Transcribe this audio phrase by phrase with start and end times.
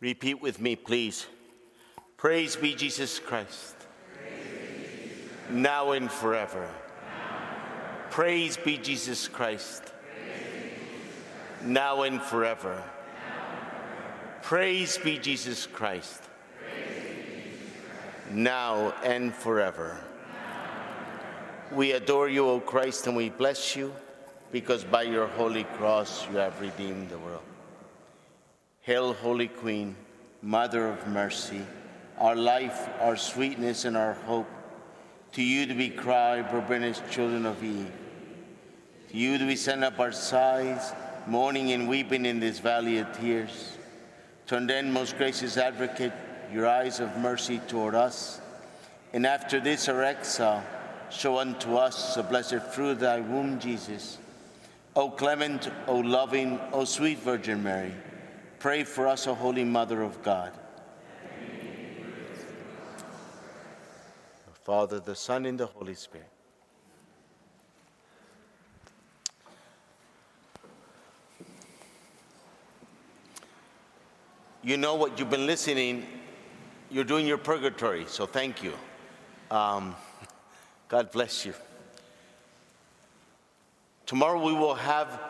[0.00, 1.26] Repeat with me, please.
[2.16, 3.74] Praise be Jesus Christ.
[5.50, 6.68] Now and forever.
[8.10, 9.92] Praise be Jesus Christ.
[11.62, 12.82] Now and forever.
[14.42, 16.22] Praise be Jesus Christ.
[18.30, 20.00] Now and forever.
[21.72, 23.94] We adore you, O Christ, and we bless you
[24.52, 27.42] because by your holy cross you have redeemed the world.
[28.86, 29.96] Hail, Holy Queen,
[30.42, 31.60] Mother of Mercy,
[32.18, 34.46] our life, our sweetness, and our hope.
[35.32, 37.90] To you do we cry, rebellious children of Eve.
[39.10, 40.92] To you do we send up our sighs,
[41.26, 43.76] mourning and weeping in this valley of tears.
[44.46, 46.12] Turn then, most gracious advocate,
[46.52, 48.40] your eyes of mercy toward us,
[49.12, 50.62] and after this our exile,
[51.10, 54.18] show unto us the blessed fruit of thy womb, Jesus.
[54.94, 57.92] O clement, O loving, O sweet Virgin Mary,
[58.66, 60.52] pray for us, O Holy Mother of God.
[64.44, 66.26] The Father, the Son, and the Holy Spirit.
[74.64, 76.04] You know what you've been listening,
[76.90, 78.72] you're doing your purgatory, so thank you.
[79.48, 79.94] Um,
[80.88, 81.54] God bless you.
[84.06, 85.20] Tomorrow we will have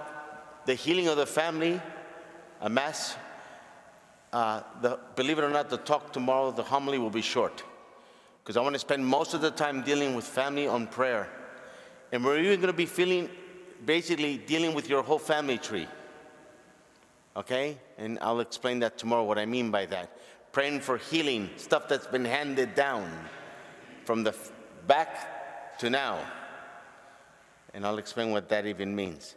[0.64, 1.82] the healing of the family,
[2.62, 3.14] a mass.
[4.36, 7.64] Uh, the, believe it or not, the talk tomorrow, the homily will be short
[8.42, 11.26] because I want to spend most of the time dealing with family on prayer.
[12.12, 13.30] And we're even going to be feeling,
[13.86, 15.88] basically dealing with your whole family tree.
[17.34, 17.78] Okay?
[17.96, 20.18] And I'll explain that tomorrow, what I mean by that.
[20.52, 23.10] Praying for healing, stuff that's been handed down
[24.04, 24.34] from the
[24.86, 26.18] back to now.
[27.72, 29.34] And I'll explain what that even means.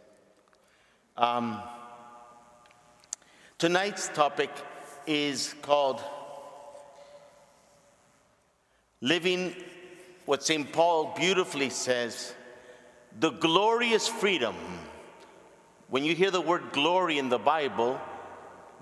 [1.16, 1.62] Um,
[3.56, 4.50] tonight's topic
[5.06, 6.02] is called
[9.00, 9.54] Living
[10.26, 10.70] what St.
[10.72, 12.34] Paul beautifully says
[13.18, 14.54] the glorious freedom.
[15.88, 18.00] When you hear the word glory in the Bible,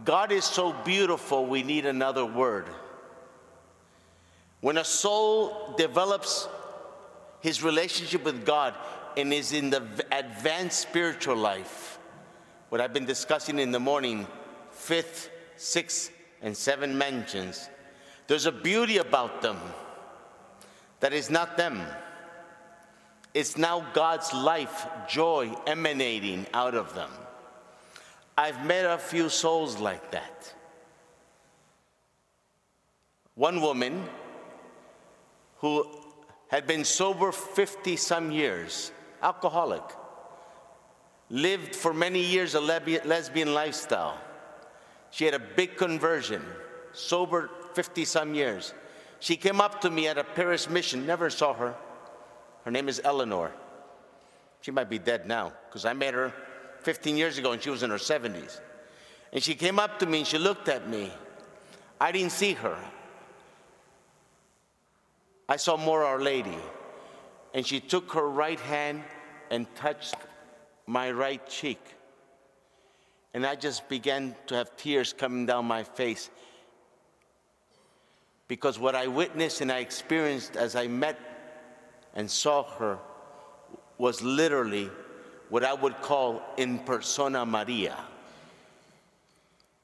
[0.05, 2.67] God is so beautiful, we need another word.
[4.61, 6.49] When a soul develops
[7.41, 8.75] his relationship with God
[9.17, 11.99] and is in the advanced spiritual life,
[12.69, 14.27] what I've been discussing in the morning,
[14.73, 17.69] fifth, sixth, and seven mansions,
[18.27, 19.59] there's a beauty about them
[21.01, 21.83] that is not them.
[23.35, 27.11] It's now God's life, joy emanating out of them.
[28.37, 30.55] I've met a few souls like that.
[33.35, 34.09] One woman
[35.59, 35.87] who
[36.49, 38.93] had been sober 50 some years,
[39.23, 39.83] alcoholic,
[41.31, 44.19] lived for many years a lesbian lifestyle.
[45.11, 46.43] She had a big conversion,
[46.93, 48.75] sober 50 some years.
[49.21, 51.75] She came up to me at a parish mission, never saw her.
[52.65, 53.53] Her name is Eleanor.
[54.61, 56.33] She might be dead now because I met her
[56.81, 58.61] 15 years ago and she was in her 70s.
[59.33, 61.13] And she came up to me and she looked at me.
[62.01, 62.79] I didn't see her.
[65.49, 66.59] I saw more Our Lady.
[67.55, 69.03] And she took her right hand
[69.51, 70.15] and touched
[70.87, 71.81] my right cheek.
[73.39, 76.29] And I just began to have tears coming down my face
[78.49, 81.17] because what I witnessed and I experienced as I met
[82.17, 82.99] and saw her
[83.97, 84.91] was literally
[85.51, 87.97] what I would call in persona Maria,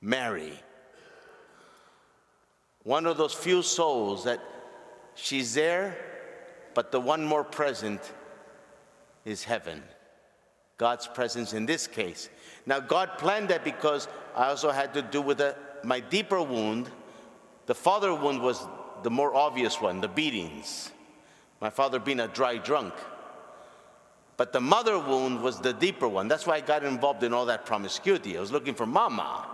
[0.01, 0.59] Mary.
[2.83, 4.41] One of those few souls that
[5.15, 5.97] she's there,
[6.75, 8.01] but the one more present
[9.25, 9.81] is heaven.
[10.77, 12.29] God's presence in this case.
[12.67, 15.43] Now, God planned that because I also had to do with
[15.83, 16.91] my deeper wound
[17.67, 18.67] the father wound was
[19.03, 20.91] the more obvious one, the beatings.
[21.61, 22.95] My father being a dry drunk.
[24.37, 26.29] But the mother wound was the deeper one.
[26.29, 28.37] That's why I got involved in all that promiscuity.
[28.37, 29.49] I was looking for mama.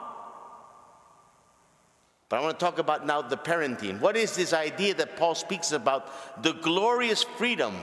[2.28, 4.00] But I want to talk about now the parenting.
[4.00, 6.42] What is this idea that Paul speaks about?
[6.42, 7.74] The glorious freedom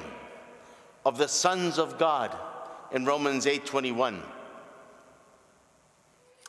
[1.06, 2.36] of the sons of God
[2.92, 4.24] in Romans 8 21.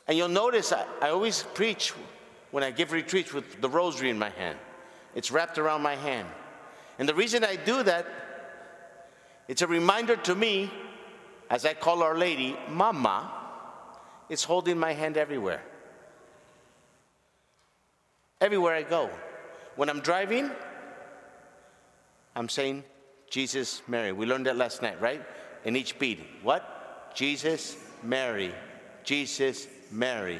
[0.09, 1.93] And you'll notice I, I always preach
[2.49, 4.57] when I give retreats with the rosary in my hand.
[5.13, 6.27] It's wrapped around my hand.
[6.97, 8.07] And the reason I do that,
[9.47, 10.71] it's a reminder to me,
[11.51, 13.31] as I call Our Lady, Mama,
[14.29, 15.61] it's holding my hand everywhere.
[18.41, 19.11] Everywhere I go.
[19.75, 20.49] When I'm driving,
[22.35, 22.83] I'm saying,
[23.29, 24.11] Jesus, Mary.
[24.11, 25.23] We learned that last night, right?
[25.65, 26.25] In each beat.
[26.41, 27.13] What?
[27.13, 28.55] Jesus, Mary.
[29.03, 30.39] Jesus, Mary.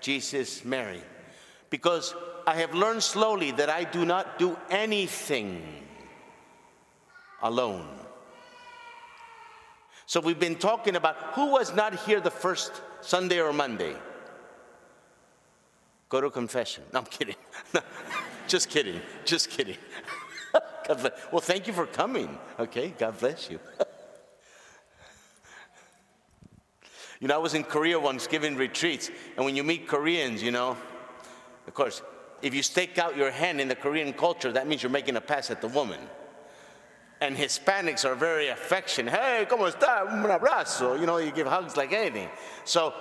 [0.00, 1.02] Jesus, Mary.
[1.70, 2.14] Because
[2.46, 5.62] I have learned slowly that I do not do anything
[7.42, 7.88] alone.
[10.06, 13.94] So we've been talking about who was not here the first Sunday or Monday?
[16.08, 16.82] Go to confession.
[16.92, 17.36] No, I'm kidding.
[18.48, 19.00] just kidding.
[19.24, 19.76] Just kidding.
[21.32, 22.38] well, thank you for coming.
[22.58, 23.60] Okay, God bless you.
[27.20, 30.50] you know, I was in Korea once giving retreats, and when you meet Koreans, you
[30.50, 30.76] know,
[31.66, 32.02] of course,
[32.40, 35.20] if you stake out your hand in the Korean culture, that means you're making a
[35.20, 35.98] pass at the woman.
[37.20, 39.12] And Hispanics are very affectionate.
[39.12, 40.06] Hey, ¿cómo está?
[40.08, 40.98] Un abrazo.
[40.98, 42.28] You know, you give hugs like anything.
[42.64, 42.94] So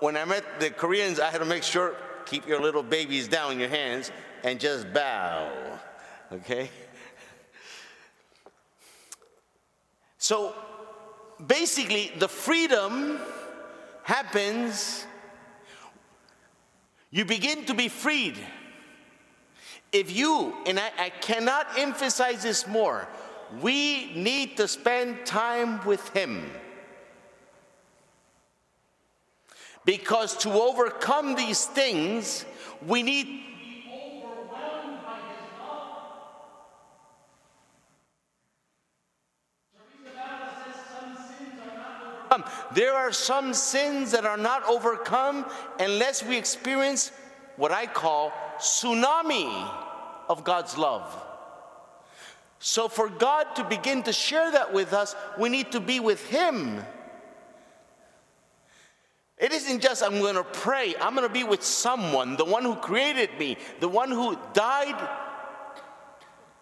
[0.00, 3.52] when I met the Koreans, I had to make sure, keep your little babies down
[3.52, 4.10] in your hands
[4.44, 5.50] and just bow.
[6.32, 6.70] Okay?
[10.16, 10.54] So
[11.46, 13.20] basically, the freedom
[14.02, 15.06] happens,
[17.10, 18.38] you begin to be freed.
[19.92, 23.08] If you, and I, I, cannot emphasize this more,
[23.60, 26.48] we need to spend time with Him.
[29.84, 32.44] Because to overcome these things,
[32.86, 33.49] we need
[42.74, 45.44] There are some sins that are not overcome
[45.78, 47.10] unless we experience
[47.56, 49.70] what I call tsunami
[50.28, 51.26] of God's love.
[52.58, 56.24] So, for God to begin to share that with us, we need to be with
[56.28, 56.82] Him.
[59.38, 62.62] It isn't just I'm going to pray, I'm going to be with someone, the one
[62.62, 65.08] who created me, the one who died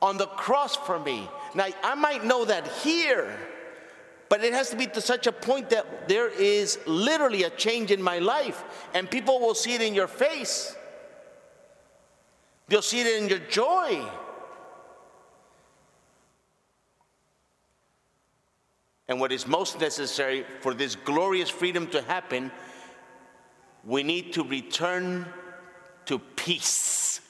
[0.01, 1.29] on the cross for me.
[1.57, 3.37] Now, I might know that here,
[4.29, 7.91] but it has to be to such a point that there is literally a change
[7.91, 10.77] in my life, and people will see it in your face.
[12.69, 14.07] They'll see it in your joy.
[19.09, 22.53] And what is most necessary for this glorious freedom to happen,
[23.85, 25.27] we need to return
[26.05, 27.23] to peace,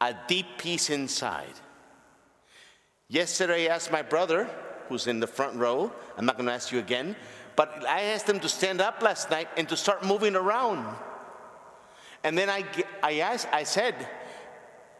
[0.00, 1.54] a deep peace inside.
[3.08, 4.50] Yesterday, I asked my brother,
[4.92, 7.16] who's in the front row, I'm not going to ask you again,
[7.56, 10.86] but I asked them to stand up last night and to start moving around.
[12.24, 12.64] And then I,
[13.02, 13.94] I asked, I said,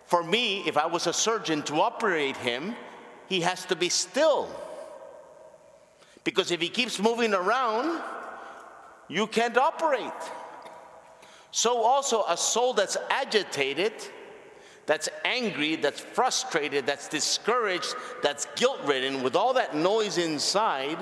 [0.06, 2.74] for me, if I was a surgeon to operate him,
[3.28, 4.48] he has to be still.
[6.24, 8.02] Because if he keeps moving around,
[9.08, 10.10] you can't operate.
[11.50, 13.92] So, also, a soul that's agitated,
[14.92, 20.98] that's angry, that's frustrated, that's discouraged, that's guilt ridden, with all that noise inside.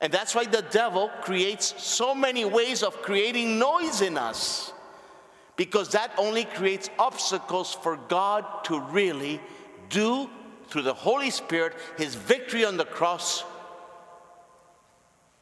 [0.00, 4.72] And that's why the devil creates so many ways of creating noise in us
[5.54, 9.40] because that only creates obstacles for God to really
[9.88, 10.28] do
[10.66, 13.44] through the Holy Spirit his victory on the cross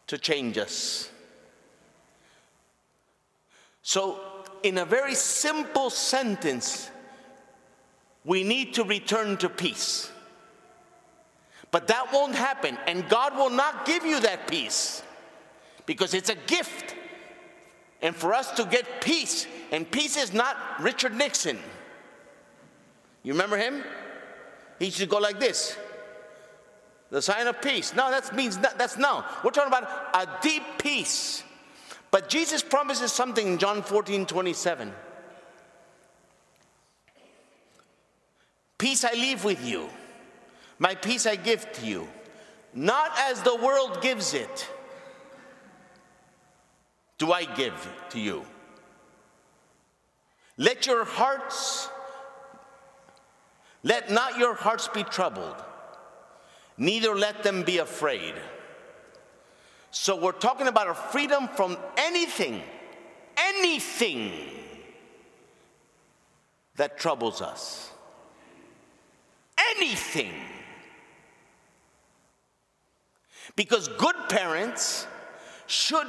[0.09, 1.11] to change us.
[3.81, 4.21] So,
[4.63, 6.91] in a very simple sentence,
[8.25, 10.11] we need to return to peace.
[11.71, 15.03] But that won't happen, and God will not give you that peace
[15.87, 16.97] because it's a gift.
[18.03, 21.59] And for us to get peace, and peace is not Richard Nixon.
[23.23, 23.85] You remember him?
[24.79, 25.77] He used to go like this.
[27.11, 27.95] The sign of peace.
[27.95, 29.25] No, that means that's no.
[29.45, 31.43] We're talking about a deep peace.
[32.11, 34.93] But Jesus promises something in John 14, 27.
[38.79, 39.89] Peace I leave with you,
[40.79, 42.09] my peace I give to you,
[42.73, 44.69] not as the world gives it,
[47.19, 47.75] do I give
[48.11, 48.47] to you.
[50.57, 51.91] Let your hearts,
[53.83, 55.57] let not your hearts be troubled,
[56.79, 58.35] neither let them be afraid.
[59.91, 62.63] So we're talking about a freedom from anything,
[63.37, 64.33] anything
[66.77, 67.91] that troubles us.
[69.77, 70.33] Anything.
[73.57, 75.07] Because good parents
[75.67, 76.07] should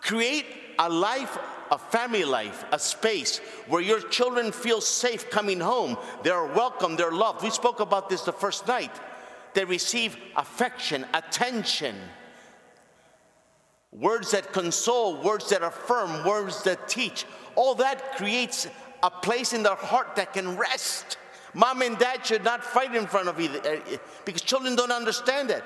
[0.00, 0.46] create
[0.78, 1.36] a life,
[1.70, 5.96] a family life, a space where your children feel safe coming home.
[6.22, 7.42] They're welcome, they're loved.
[7.42, 8.92] We spoke about this the first night.
[9.54, 11.96] They receive affection, attention
[13.92, 17.26] Words that console, words that affirm, words that teach.
[17.54, 18.66] All that creates
[19.02, 21.18] a place in their heart that can rest.
[21.54, 25.50] Mom and dad should not fight in front of either uh, because children don't understand
[25.50, 25.62] it.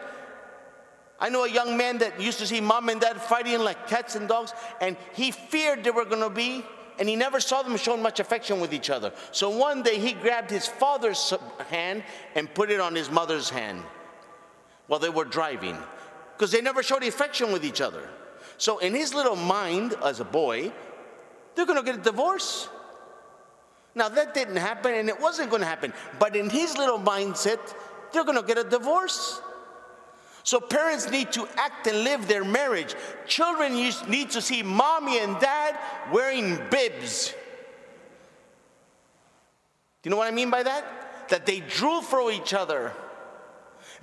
[1.18, 4.16] I know a young man that used to see mom and dad fighting like cats
[4.16, 6.64] and dogs, and he feared they were going to be,
[6.98, 9.12] and he never saw them showing much affection with each other.
[9.32, 11.32] So one day he grabbed his father's
[11.68, 12.02] hand
[12.34, 13.82] and put it on his mother's hand
[14.88, 15.78] while they were driving,
[16.36, 18.06] because they never showed affection with each other.
[18.58, 20.70] So in his little mind as a boy,
[21.54, 22.68] they're going to get a divorce.
[23.94, 25.94] Now that didn't happen, and it wasn't going to happen.
[26.18, 27.58] But in his little mindset,
[28.12, 29.40] they're going to get a divorce.
[30.42, 32.94] So parents need to act and live their marriage.
[33.26, 35.78] Children need to see mommy and dad
[36.12, 37.34] wearing bibs.
[40.02, 41.28] Do you know what I mean by that?
[41.30, 42.92] That they drool for each other.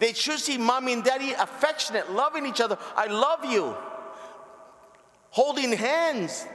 [0.04, 2.78] They should see mommy and daddy affectionate, loving each other.
[2.94, 3.74] I love you.
[5.30, 6.46] Holding hands.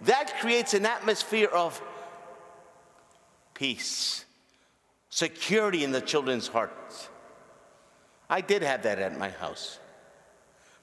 [0.00, 1.80] That creates an atmosphere of
[3.54, 4.24] peace,
[5.08, 7.08] security in the children's hearts.
[8.28, 9.78] I did have that at my house.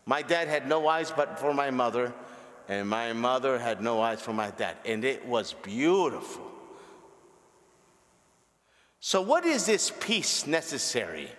[0.05, 2.13] My dad had no eyes but for my mother,
[2.69, 6.49] and my mother had no eyes for my dad, and it was beautiful.
[9.01, 11.31] So, what is this peace necessary?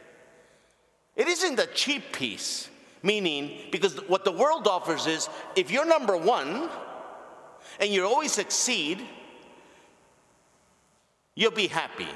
[1.19, 2.71] It isn't a cheap peace,
[3.03, 6.71] meaning, because what the world offers is if you're number one
[7.81, 9.05] and you always succeed,
[11.35, 12.07] you'll be happy.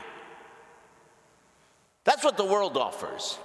[2.04, 3.38] That's what the world offers.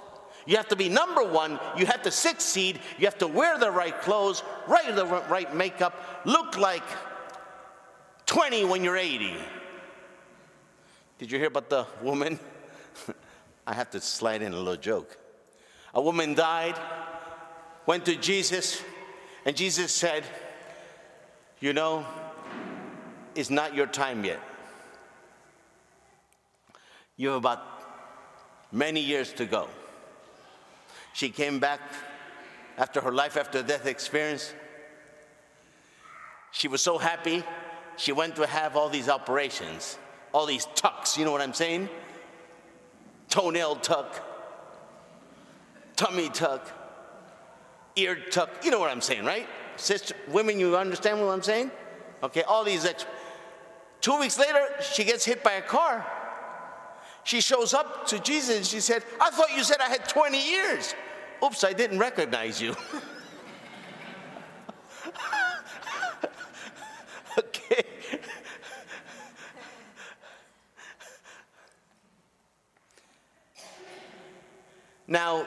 [0.46, 1.58] You have to be number one.
[1.76, 2.78] You have to succeed.
[2.96, 6.84] You have to wear the right clothes, wear the right makeup, look like
[8.26, 9.34] 20 when you're 80.
[11.18, 12.38] Did you hear about the woman?
[13.66, 15.18] I have to slide in a little joke.
[15.94, 16.78] A woman died,
[17.86, 18.82] went to Jesus,
[19.44, 20.24] and Jesus said,
[21.60, 22.04] You know,
[23.34, 24.40] it's not your time yet.
[27.16, 27.62] You have about
[28.70, 29.68] many years to go.
[31.14, 31.80] She came back
[32.76, 34.54] after her life after death experience.
[36.52, 37.42] She was so happy,
[37.96, 39.98] she went to have all these operations,
[40.32, 41.88] all these tucks, you know what I'm saying?
[43.28, 44.27] Toenail tuck,
[45.98, 46.70] tummy tuck,
[47.96, 49.48] ear tuck, you know what I'm saying, right?
[49.76, 51.72] Sister, women, you understand what I'm saying?
[52.22, 52.84] Okay, all these.
[52.84, 53.04] Ex-
[54.00, 56.06] Two weeks later, she gets hit by a car.
[57.24, 60.40] She shows up to Jesus and she said, I thought you said I had 20
[60.40, 60.94] years.
[61.44, 62.76] Oops, I didn't recognize you.
[67.38, 67.82] okay.
[75.08, 75.44] Now,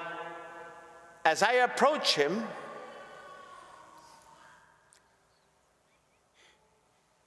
[1.24, 2.44] as I approach him,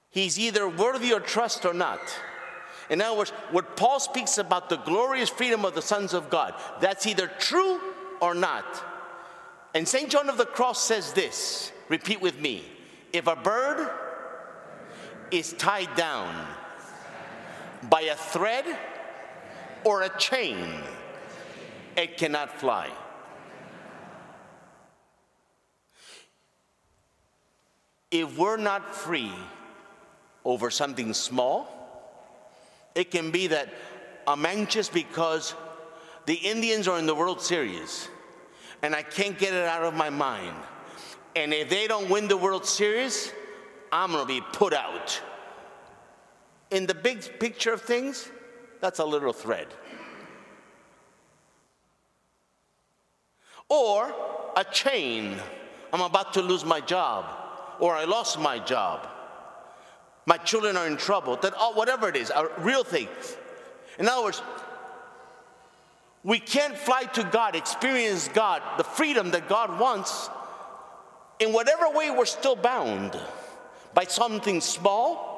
[0.09, 1.99] he's either worthy of trust or not.
[2.89, 6.53] In other words, what Paul speaks about the glorious freedom of the sons of God,
[6.81, 7.79] that's either true
[8.21, 8.65] or not.
[9.73, 10.09] And St.
[10.09, 12.63] John of the Cross says this repeat with me
[13.11, 13.89] if a bird
[15.31, 16.47] is tied down
[17.89, 18.65] by a thread
[19.83, 20.57] or a chain,
[21.95, 22.89] it cannot fly.
[28.15, 29.33] If we're not free
[30.45, 31.67] over something small,
[32.95, 33.67] it can be that
[34.25, 35.53] I'm anxious because
[36.25, 38.07] the Indians are in the World Series
[38.81, 40.55] and I can't get it out of my mind.
[41.35, 43.33] And if they don't win the World Series,
[43.91, 45.21] I'm gonna be put out.
[46.71, 48.31] In the big picture of things,
[48.79, 49.67] that's a little thread.
[53.67, 54.15] Or
[54.55, 55.37] a chain.
[55.91, 57.25] I'm about to lose my job,
[57.79, 59.07] or I lost my job.
[60.25, 61.35] My children are in trouble.
[61.37, 63.07] That oh, whatever it is, a real thing.
[63.99, 64.41] In other words,
[66.23, 70.29] we can't fly to God, experience God, the freedom that God wants.
[71.39, 73.19] In whatever way, we're still bound
[73.93, 75.33] by something small,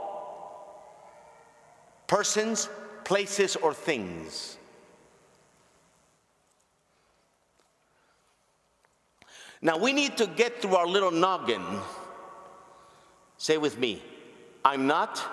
[2.08, 2.70] persons,
[3.04, 4.58] places, or things.
[9.62, 11.64] Now, we need to get through our little noggin.
[13.38, 14.02] Say with me
[14.66, 15.24] I'm not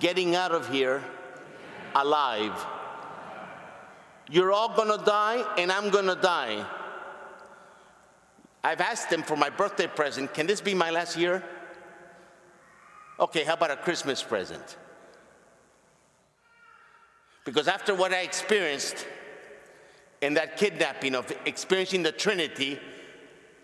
[0.00, 1.02] getting out of here
[1.94, 2.66] alive.
[4.30, 6.64] You're all gonna die, and I'm gonna die.
[8.62, 11.44] I've asked them for my birthday present can this be my last year?
[13.20, 14.76] Okay, how about a Christmas present?
[17.44, 19.06] Because after what I experienced
[20.22, 22.80] in that kidnapping of experiencing the Trinity,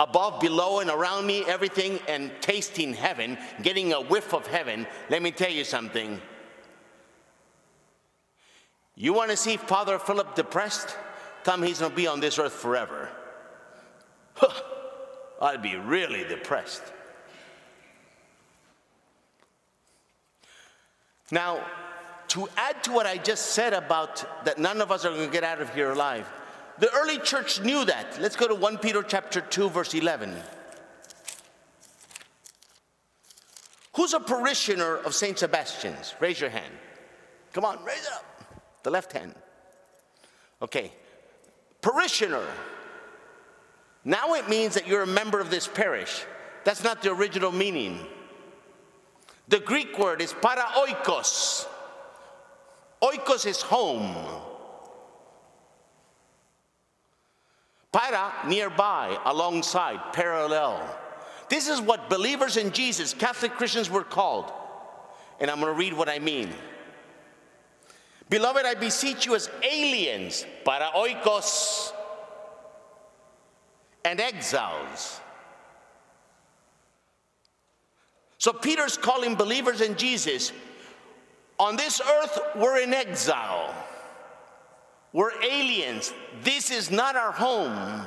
[0.00, 5.20] above, below, and around me, everything, and tasting heaven, getting a whiff of heaven, let
[5.20, 6.20] me tell you something.
[8.96, 10.96] You want to see Father Philip depressed?
[11.44, 13.10] Come, he's going to be on this earth forever.
[15.42, 16.82] I'd be really depressed.
[21.30, 21.64] Now,
[22.28, 25.32] to add to what I just said about that none of us are going to
[25.32, 26.26] get out of here alive,
[26.80, 28.18] the early church knew that.
[28.20, 30.34] Let's go to 1 Peter chapter 2 verse 11.
[33.96, 35.38] Who's a parishioner of St.
[35.38, 36.14] Sebastian's?
[36.20, 36.72] Raise your hand.
[37.52, 38.24] Come on, raise it up.
[38.82, 39.34] The left hand.
[40.62, 40.92] Okay.
[41.82, 42.46] Parishioner.
[44.04, 46.24] Now it means that you're a member of this parish.
[46.64, 47.98] That's not the original meaning.
[49.48, 51.66] The Greek word is para oikos.
[53.02, 54.16] Oikos is home.
[57.92, 60.80] Para, nearby, alongside, parallel.
[61.48, 64.52] This is what believers in Jesus, Catholic Christians, were called.
[65.40, 66.50] And I'm going to read what I mean.
[68.28, 71.92] Beloved, I beseech you as aliens, para oikos,
[74.04, 75.20] and exiles.
[78.38, 80.52] So Peter's calling believers in Jesus.
[81.58, 83.74] On this earth, we're in exile.
[85.12, 86.12] We're aliens.
[86.42, 88.02] This is not our home.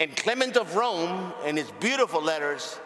[0.00, 2.78] And Clement of Rome, in his beautiful letters,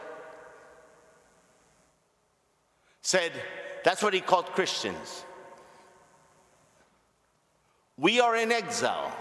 [3.02, 3.32] said
[3.84, 5.24] that's what he called Christians.
[7.98, 9.14] We are in exile.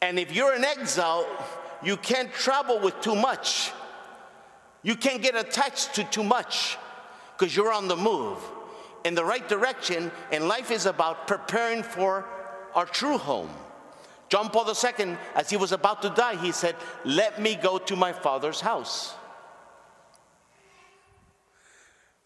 [0.00, 1.26] And if you're in exile,
[1.82, 3.72] you can't travel with too much.
[4.82, 6.78] You can't get attached to too much
[7.36, 8.38] because you're on the move
[9.04, 12.24] in the right direction, and life is about preparing for
[12.74, 13.50] our true home.
[14.28, 17.96] John Paul II, as he was about to die, he said, Let me go to
[17.96, 19.14] my father's house.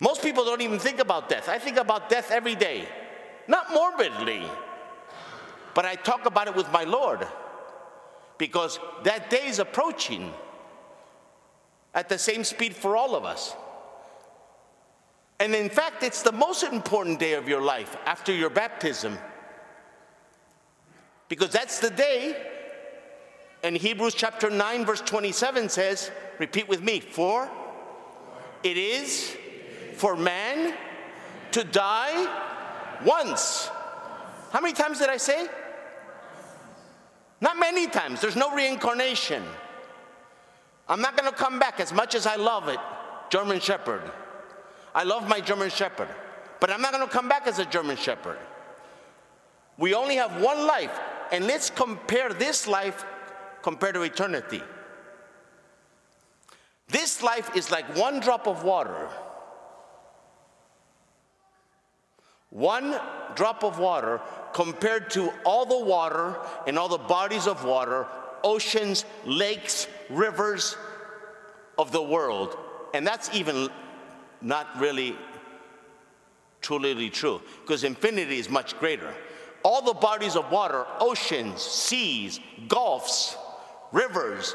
[0.01, 1.49] Most people don't even think about death.
[1.49, 2.89] I think about death every day,
[3.47, 4.43] not morbidly,
[5.75, 7.27] but I talk about it with my Lord
[8.37, 10.33] because that day is approaching
[11.95, 13.55] at the same speed for all of us.
[15.43, 19.19] And in fact, it's the most important day of your life after your baptism.
[21.27, 22.41] Because that's the day,
[23.65, 27.51] and Hebrews chapter 9, verse 27 says, repeat with me, for
[28.63, 29.37] it is
[29.97, 30.75] for man
[31.51, 33.69] to die once.
[34.53, 35.49] How many times did I say?
[37.41, 38.21] Not many times.
[38.21, 39.43] There's no reincarnation.
[40.89, 42.79] I'm not going to come back as much as I love it,
[43.29, 44.03] German Shepherd.
[44.95, 46.09] I love my German Shepherd,
[46.61, 48.39] but I'm not going to come back as a German Shepherd.
[49.79, 50.99] We only have one life,
[51.33, 53.05] and let's compare this life
[53.63, 54.63] compared to eternity.
[56.89, 59.09] This life is like one drop of water.
[62.51, 62.95] One
[63.35, 64.21] drop of water
[64.53, 68.07] compared to all the water and all the bodies of water
[68.45, 70.77] oceans, lakes, rivers
[71.79, 72.57] of the world.
[72.95, 73.71] And that's even
[74.43, 75.17] not really
[76.61, 79.13] truly true, because infinity is much greater.
[79.65, 83.37] All the bodies of water, oceans, seas, gulfs,
[83.93, 84.55] rivers,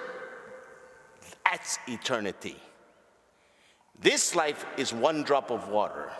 [1.45, 2.57] that's eternity.
[3.99, 6.11] This life is one drop of water.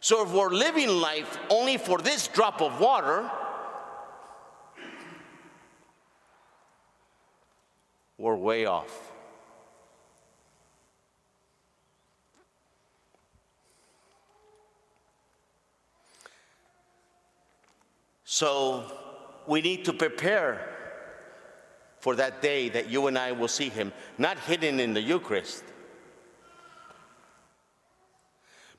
[0.00, 3.30] So if we're living life only for this drop of water,
[8.16, 9.07] we're way off.
[18.30, 18.84] So
[19.46, 20.68] we need to prepare
[22.00, 25.64] for that day that you and I will see him, not hidden in the Eucharist,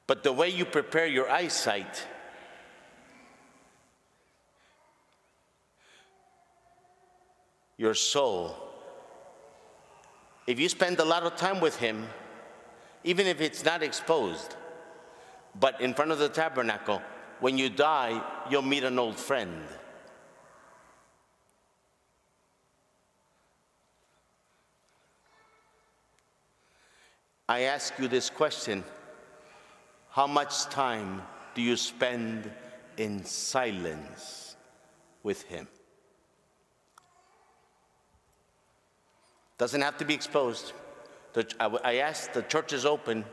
[0.05, 2.05] but the way you prepare your eyesight.
[7.75, 8.69] Your soul
[10.45, 12.07] if you spend a lot of time with Him,
[13.03, 14.55] even if it's not exposed,
[15.59, 17.03] but in front of the tabernacle,
[17.39, 19.63] when you die, you'll meet an old friend.
[27.47, 28.83] I ask you this question
[30.09, 31.23] How much time
[31.55, 32.51] do you spend
[32.97, 34.55] in silence
[35.23, 35.67] with Him?
[39.57, 40.73] Doesn't have to be exposed.
[41.59, 43.25] I, ask, the church is open.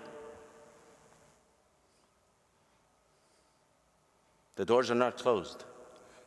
[4.56, 5.64] The doors are not closed.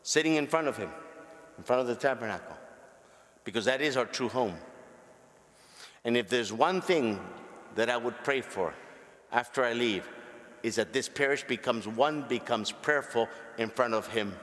[0.01, 0.89] Sitting in front of Him,
[1.57, 2.55] in front of the tabernacle,
[3.43, 4.55] because that is our true home.
[6.05, 7.19] And if there's one thing
[7.75, 8.73] that I would pray for
[9.31, 10.07] after I leave,
[10.63, 14.33] is that this parish becomes one, becomes prayerful in front of Him.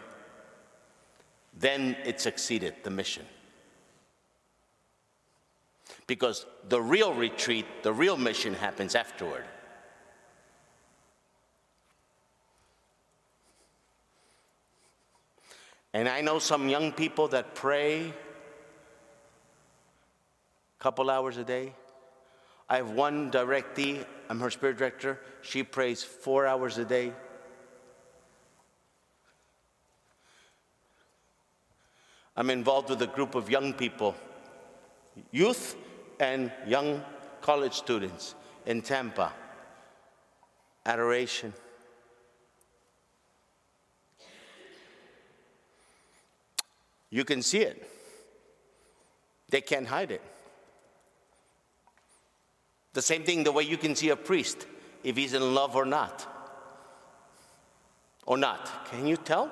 [1.58, 3.24] then it succeeded, the mission.
[6.06, 9.44] Because the real retreat, the real mission happens afterward.
[15.96, 18.12] And I know some young people that pray a
[20.78, 21.72] couple hours a day.
[22.68, 25.18] I have one directee, I'm her spirit director.
[25.40, 27.14] She prays four hours a day.
[32.36, 34.14] I'm involved with a group of young people,
[35.30, 35.76] youth
[36.20, 37.02] and young
[37.40, 38.34] college students
[38.66, 39.32] in Tampa.
[40.84, 41.54] Adoration.
[47.10, 47.88] You can see it.
[49.48, 50.22] They can't hide it.
[52.92, 54.66] The same thing, the way you can see a priest
[55.04, 56.26] if he's in love or not.
[58.24, 58.90] Or not.
[58.90, 59.50] Can you tell?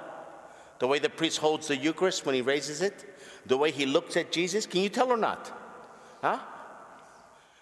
[0.78, 3.04] The way the priest holds the Eucharist when he raises it,
[3.46, 5.52] the way he looks at Jesus, can you tell or not?
[6.22, 6.38] Huh?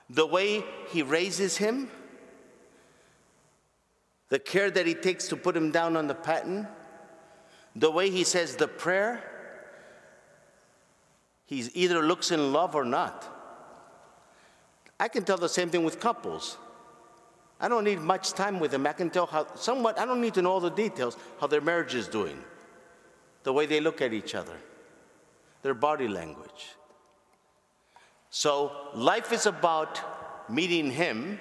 [0.09, 1.91] The way he raises him,
[4.29, 6.67] the care that he takes to put him down on the paten,
[7.77, 9.23] the way he says the prayer,
[11.53, 13.29] he either looks in love or not.
[14.99, 16.57] I can tell the same thing with couples.
[17.61, 18.87] I don't need much time with them.
[18.87, 21.61] I can tell how, somewhat, I don't need to know all the details, how their
[21.61, 22.43] marriage is doing,
[23.43, 24.57] the way they look at each other,
[25.61, 26.71] their body language.
[28.31, 30.01] So life is about
[30.51, 31.39] meeting Him,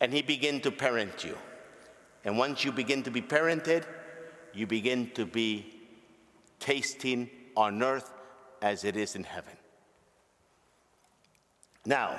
[0.00, 1.36] and He begin to parent you.
[2.24, 3.84] And once you begin to be parented,
[4.54, 5.66] you begin to be
[6.58, 8.10] tasting on earth
[8.66, 9.52] as it is in heaven.
[11.84, 12.18] Now,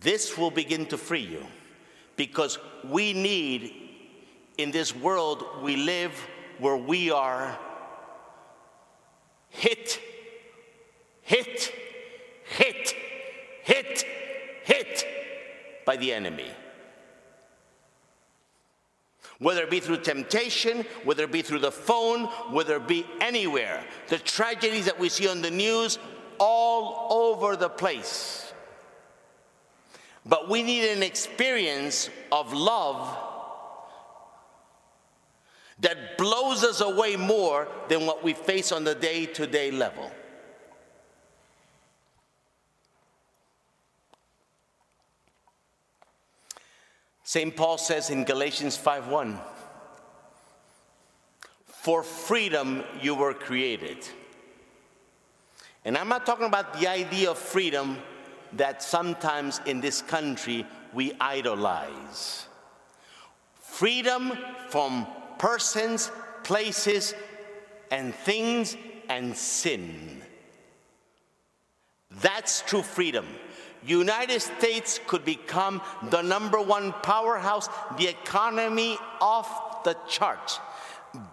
[0.00, 1.46] this will begin to free you
[2.14, 3.72] because we need,
[4.58, 6.12] in this world we live,
[6.58, 7.58] where we are
[9.48, 9.98] hit,
[11.22, 11.72] hit,
[12.44, 12.94] hit,
[13.62, 14.04] hit,
[14.64, 15.06] hit
[15.86, 16.50] by the enemy
[19.38, 23.84] whether it be through temptation, whether it be through the phone, whether it be anywhere.
[24.08, 25.98] The tragedies that we see on the news
[26.38, 28.52] all over the place.
[30.24, 33.16] But we need an experience of love
[35.80, 40.10] that blows us away more than what we face on the day to day level.
[47.26, 47.56] St.
[47.56, 49.40] Paul says in Galatians 5:1,
[51.66, 54.08] "For freedom you were created."
[55.84, 58.00] And I'm not talking about the idea of freedom
[58.52, 62.46] that sometimes in this country we idolize.
[63.60, 66.12] Freedom from persons,
[66.44, 67.12] places,
[67.90, 68.76] and things
[69.08, 70.24] and sin.
[72.08, 73.26] That's true freedom.
[73.86, 80.58] United States could become the number one powerhouse, the economy off the charts.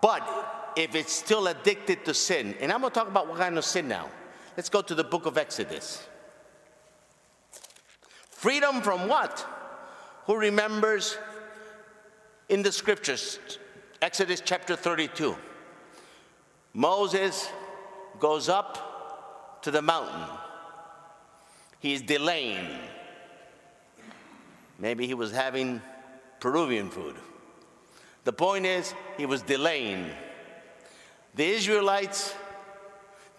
[0.02, 3.58] But if it's still addicted to sin, and I'm going to talk about what kind
[3.58, 4.10] of sin now.
[4.56, 6.08] Let's go to the book of Exodus.
[8.30, 9.46] Freedom from what?
[10.26, 11.18] Who remembers
[12.50, 13.39] in the scriptures,
[14.02, 15.36] Exodus chapter 32?
[16.74, 17.50] Moses
[18.20, 20.28] goes up to the mountain
[21.84, 22.65] he's delaying.
[24.80, 25.82] Maybe he was having
[26.39, 27.15] Peruvian food.
[28.24, 30.10] The point is, he was delaying.
[31.36, 32.34] The Israelites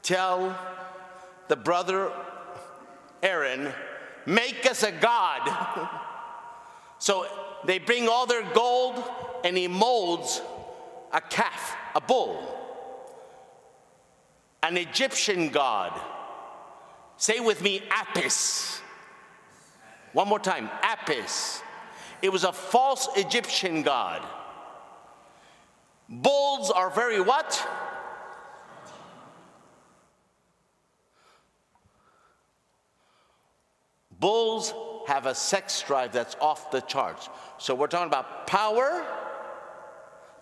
[0.03, 0.57] tell
[1.49, 2.13] the brother
[3.23, 3.73] Aaron,
[4.27, 5.89] Make us a God.
[6.99, 7.27] so
[7.65, 9.03] they bring all their gold
[9.43, 10.43] and he molds
[11.13, 12.43] a calf, a bull,
[14.63, 15.99] an Egyptian god
[17.17, 18.81] Say with me, Apis.
[20.13, 21.63] One more time, Apis.
[22.23, 24.23] It was a false Egyptian god.
[26.09, 27.67] Bulls are very what?
[34.21, 34.73] Bulls
[35.07, 37.29] have a sex drive that's off the charts.
[37.59, 39.05] So we're talking about power,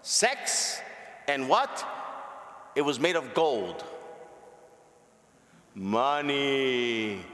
[0.02, 0.80] sex,
[1.26, 1.84] and what?
[2.76, 3.84] It was made of gold.
[5.74, 7.24] Money.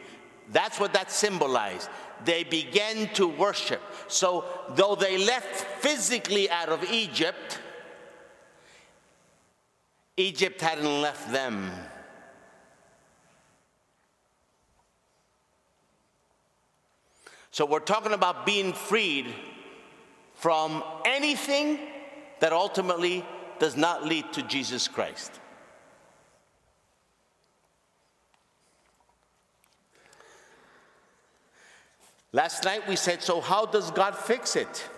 [0.52, 1.88] That's what that symbolized.
[2.24, 3.82] They began to worship.
[4.08, 7.58] So, though they left physically out of Egypt,
[10.16, 11.70] Egypt hadn't left them.
[17.50, 19.26] So, we're talking about being freed
[20.34, 21.78] from anything
[22.40, 23.24] that ultimately
[23.58, 25.40] does not lead to Jesus Christ.
[32.38, 34.88] Last night we said, so how does God fix it?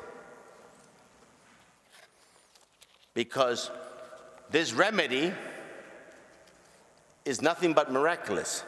[3.14, 3.70] Because
[4.50, 5.33] this remedy
[7.24, 8.62] is nothing but miraculous.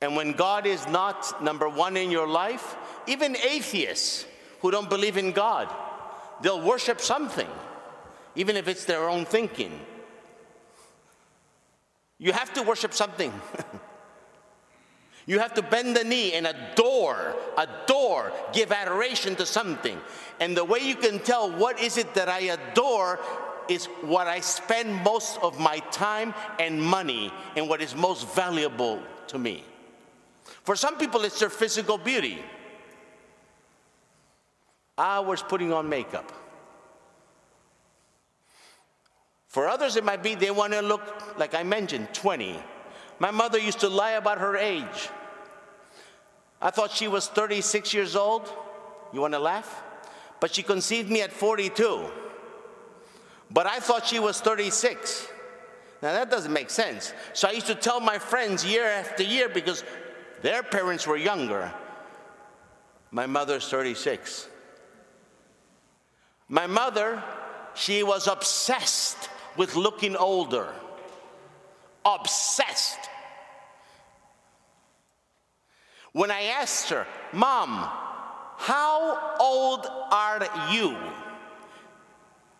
[0.00, 2.74] And when God is not number one in your life,
[3.06, 4.26] even atheists
[4.62, 5.72] who don't believe in God,
[6.42, 7.48] they'll worship something,
[8.34, 9.78] even if it's their own thinking.
[12.18, 13.32] You have to worship something.
[15.26, 20.00] You have to bend the knee and adore, adore, give adoration to something.
[20.38, 23.18] And the way you can tell what is it that I adore
[23.68, 29.02] is what I spend most of my time and money and what is most valuable
[29.26, 29.64] to me.
[30.62, 32.38] For some people, it's their physical beauty.
[34.96, 36.32] Hours putting on makeup.
[39.48, 42.60] For others, it might be they want to look, like I mentioned, 20.
[43.18, 45.10] My mother used to lie about her age.
[46.60, 48.50] I thought she was 36 years old.
[49.12, 49.82] You want to laugh?
[50.40, 52.10] But she conceived me at 42.
[53.50, 55.28] But I thought she was 36.
[56.02, 57.12] Now that doesn't make sense.
[57.32, 59.84] So I used to tell my friends year after year because
[60.42, 61.72] their parents were younger.
[63.10, 64.48] My mother's 36.
[66.48, 67.22] My mother,
[67.74, 70.72] she was obsessed with looking older.
[72.06, 73.00] Obsessed.
[76.12, 77.68] When I asked her, Mom,
[78.58, 80.96] how old are you?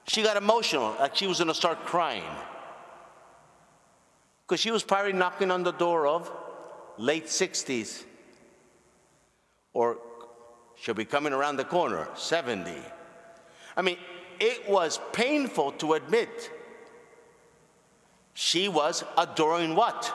[0.09, 2.25] She got emotional, like she was gonna start crying.
[4.43, 6.31] Because she was probably knocking on the door of
[6.99, 8.05] late 60s,
[9.73, 9.99] or
[10.77, 12.73] she'll be coming around the corner, 70.
[13.77, 13.99] I mean,
[14.41, 16.51] it was painful to admit
[18.39, 20.13] she was adoring what?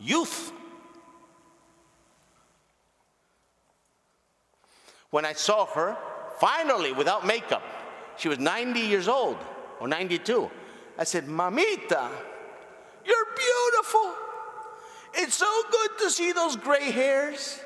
[0.00, 0.52] Youth.
[5.10, 5.96] When I saw her,
[6.40, 7.62] finally, without makeup,
[8.16, 9.38] she was 90 years old
[9.78, 10.50] or 92.
[10.98, 12.10] I said, Mamita,
[13.06, 14.14] you're beautiful.
[15.14, 17.60] It's so good to see those gray hairs.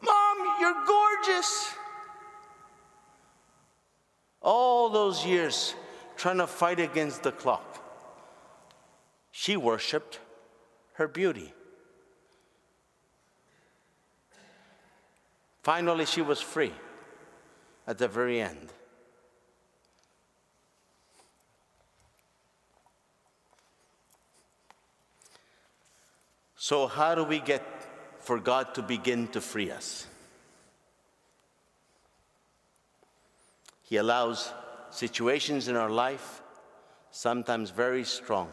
[0.00, 1.74] Mom, you're gorgeous.
[4.40, 5.74] All those years
[6.24, 7.84] trying to fight against the clock,
[9.30, 10.20] she worshiped
[10.94, 11.52] her beauty.
[15.62, 16.72] Finally, she was free
[17.86, 18.72] at the very end.
[26.56, 27.62] So, how do we get
[28.20, 30.06] for God to begin to free us?
[33.82, 34.50] He allows
[34.94, 36.40] situations in our life,
[37.10, 38.48] sometimes very strong,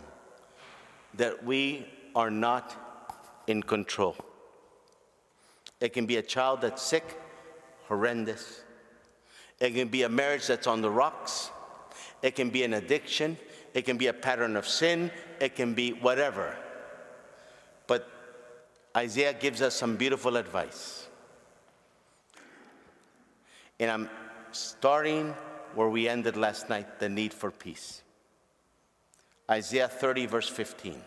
[1.14, 2.76] that we are not
[3.48, 4.16] in control.
[5.80, 7.20] It can be a child that's sick,
[7.88, 8.64] horrendous.
[9.60, 11.52] It can be a marriage that's on the rocks.
[12.22, 13.38] It can be an addiction.
[13.74, 15.12] It can be a pattern of sin.
[15.40, 16.56] It can be whatever.
[17.88, 18.08] But
[18.98, 21.08] Isaiah gives us some beautiful advice.
[23.80, 24.10] And I'm
[24.52, 25.34] starting
[25.76, 28.02] where we ended last night the need for peace.
[29.50, 31.02] Isaiah 30, verse 15.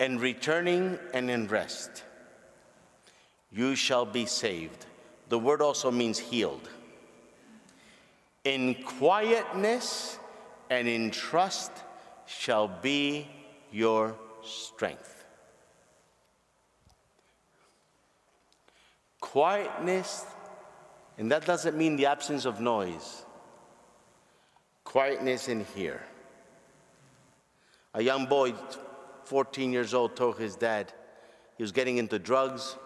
[0.00, 2.04] In returning and in rest
[3.50, 4.86] you shall be saved.
[5.28, 6.68] The word also means healed.
[8.44, 10.18] In quietness
[10.70, 11.72] and in trust
[12.26, 13.28] shall be
[13.72, 15.24] your strength.
[19.20, 20.24] Quietness,
[21.18, 23.24] and that doesn't mean the absence of noise.
[24.84, 26.02] Quietness in here.
[27.94, 28.54] A young boy,
[29.24, 30.92] 14 years old, told his dad
[31.56, 32.76] he was getting into drugs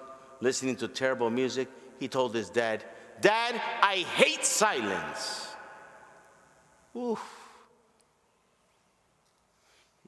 [0.40, 2.84] listening to terrible music, he told his dad,
[3.20, 5.48] Dad, I hate silence.
[6.96, 7.22] Oof.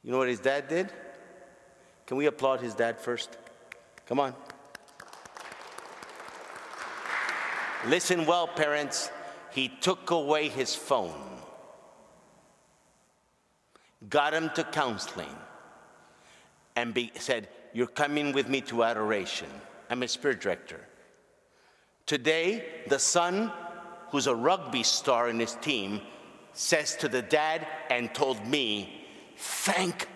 [0.03, 0.91] You know what his dad did?
[2.07, 3.37] Can we applaud his dad first?
[4.07, 4.35] Come on.
[7.87, 9.11] Listen well, parents.
[9.51, 11.21] He took away his phone,
[14.09, 15.37] got him to counseling,
[16.75, 19.49] and be, said, You're coming with me to adoration.
[19.91, 20.81] I'm a spirit director.
[22.07, 23.53] Today, the son,
[24.11, 26.01] who's a rugby star in his team,
[26.55, 30.09] says to the dad and told me, Thank,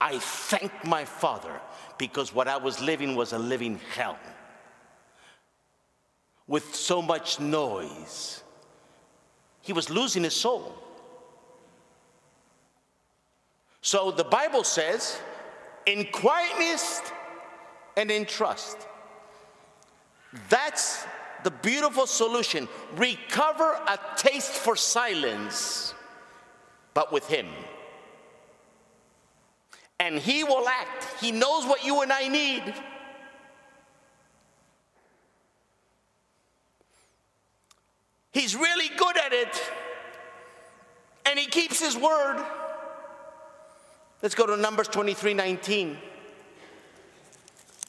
[0.00, 1.60] I thank my father
[1.98, 4.18] because what I was living was a living hell.
[6.46, 8.42] With so much noise.
[9.62, 10.74] He was losing his soul.
[13.80, 15.18] So the Bible says,
[15.86, 17.02] in quietness
[17.96, 18.76] and in trust.
[20.48, 21.04] That's
[21.44, 22.68] the beautiful solution.
[22.96, 25.94] Recover a taste for silence,
[26.94, 27.46] but with Him.
[30.00, 31.06] And He will act.
[31.20, 32.74] He knows what you and I need.
[38.34, 39.62] He's really good at it.
[41.24, 42.44] And he keeps his word.
[44.22, 45.96] Let's go to Numbers 23 19.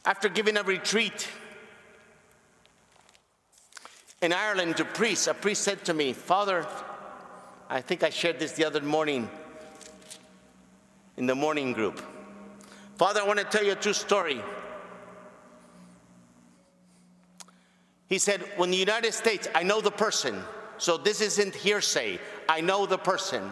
[0.05, 1.27] After giving a retreat
[4.21, 6.67] in Ireland to priests, a priest said to me, Father,
[7.67, 9.27] I think I shared this the other morning
[11.17, 12.01] in the morning group.
[12.97, 14.43] Father, I want to tell you a true story.
[18.07, 20.41] He said, When the United States, I know the person,
[20.77, 23.49] so this isn't hearsay, I know the person.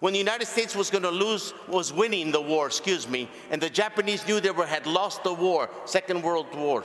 [0.00, 3.60] When the United States was going to lose, was winning the war, excuse me, and
[3.60, 6.84] the Japanese knew they were, had lost the war, Second World War,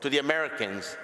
[0.00, 0.96] to the Americans,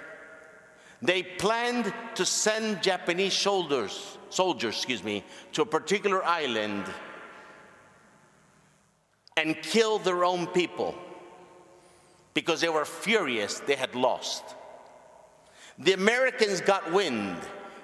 [1.01, 6.85] they planned to send Japanese soldiers, soldiers, excuse me, to a particular island
[9.35, 10.95] and kill their own people
[12.33, 14.43] because they were furious they had lost.
[15.79, 17.35] The Americans got wind,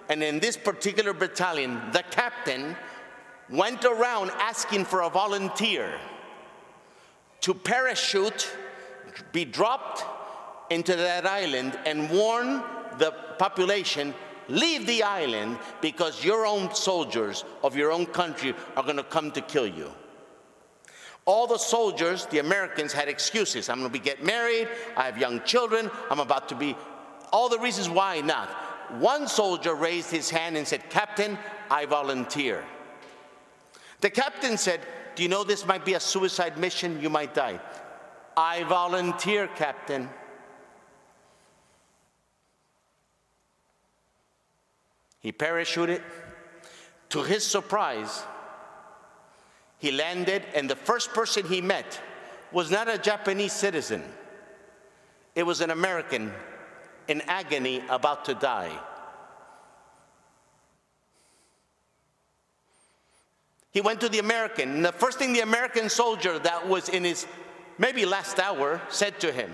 [0.10, 2.75] and in this particular battalion, the captain
[3.49, 5.99] went around asking for a volunteer
[7.41, 8.52] to parachute,
[9.32, 10.04] be dropped
[10.71, 12.62] into that island, and warn
[12.97, 14.13] the population
[14.49, 19.32] leave the island because your own soldiers of your own country are going to come
[19.32, 19.91] to kill you.
[21.25, 23.69] All the soldiers, the Americans, had excuses.
[23.69, 24.67] I'm going to be get married.
[24.97, 25.91] I have young children.
[26.10, 26.75] I'm about to be
[27.32, 28.50] all the reasons why not.
[29.00, 31.38] One soldier raised his hand and said, Captain,
[31.70, 32.63] I volunteer.
[34.02, 34.82] The captain said,
[35.15, 37.02] Do you know this might be a suicide mission?
[37.02, 37.60] You might die.
[38.36, 40.10] I volunteer, Captain.
[45.20, 46.02] He parachuted.
[47.10, 48.24] To his surprise,
[49.80, 52.00] he landed, and the first person he met
[52.52, 54.04] was not a Japanese citizen,
[55.36, 56.32] it was an American
[57.10, 58.72] in agony about to die.
[63.72, 67.04] He went to the American, and the first thing the American soldier that was in
[67.04, 67.28] his
[67.78, 69.52] maybe last hour said to him,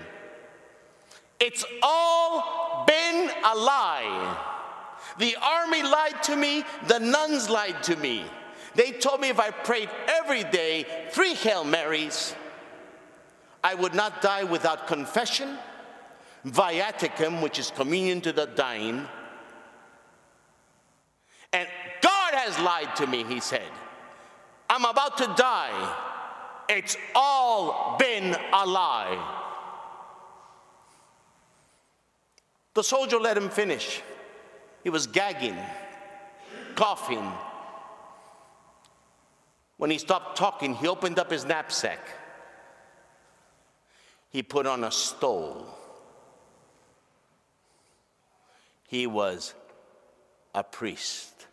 [1.40, 4.36] It's all been a lie.
[5.18, 8.24] The army lied to me, the nuns lied to me.
[8.74, 12.34] They told me if I prayed every day three Hail Marys,
[13.64, 15.58] I would not die without confession
[16.46, 19.06] viaticum, which is communion to the dying.
[21.52, 21.68] And
[22.00, 23.70] God has lied to me, he said.
[24.70, 25.96] I'm about to die.
[26.68, 29.32] It's all been a lie.
[32.74, 34.02] The soldier let him finish.
[34.84, 35.56] He was gagging,
[36.74, 37.32] coughing.
[39.78, 42.00] When he stopped talking, he opened up his knapsack.
[44.30, 45.75] He put on a stole
[48.86, 49.54] he was
[50.54, 51.46] a priest.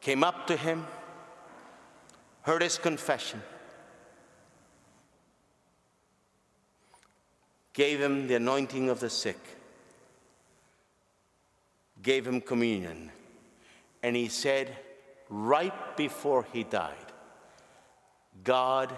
[0.00, 0.86] Came up to him,
[2.42, 3.42] heard his confession,
[7.72, 9.38] gave him the anointing of the sick,
[12.02, 13.10] gave him communion,
[14.02, 14.76] and he said,
[15.28, 16.96] right before he died,
[18.42, 18.96] God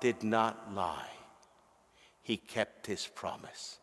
[0.00, 1.10] did not lie.
[2.22, 3.78] He kept his promise.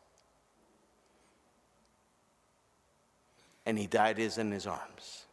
[3.65, 5.25] And he died is in his arms.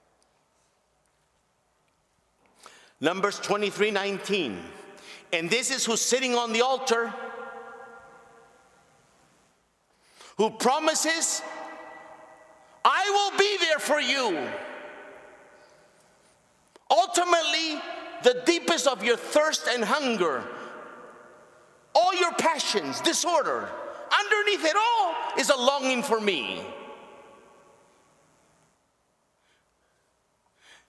[3.00, 4.58] Numbers 23 19.
[5.32, 7.12] And this is who's sitting on the altar,
[10.36, 11.42] who promises,
[12.84, 14.48] I will be there for you.
[16.90, 17.80] Ultimately,
[18.22, 20.42] the deepest of your thirst and hunger,
[21.94, 23.68] all your passions, disorder,
[24.18, 26.62] underneath it all is a longing for me.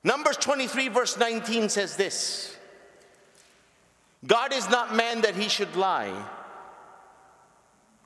[0.04, 2.56] Numbers 23, verse 19 says this
[4.26, 6.14] God is not man that he should lie.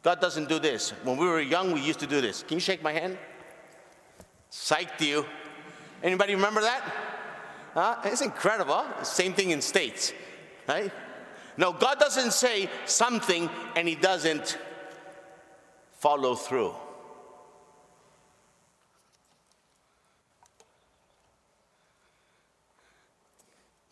[0.01, 0.89] God doesn't do this.
[1.03, 2.43] When we were young, we used to do this.
[2.43, 3.17] Can you shake my hand?
[4.51, 5.25] Psyched you.
[6.03, 6.83] Anybody remember that?
[7.73, 8.83] Uh, it's incredible.
[9.01, 10.13] Same thing in states,
[10.67, 10.91] right?
[11.57, 14.57] No, God doesn't say something and he doesn't
[15.93, 16.73] follow through.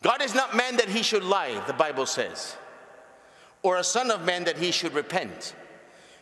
[0.02, 2.56] God is not man that he should lie, the Bible says,
[3.62, 5.54] or a son of man that he should repent.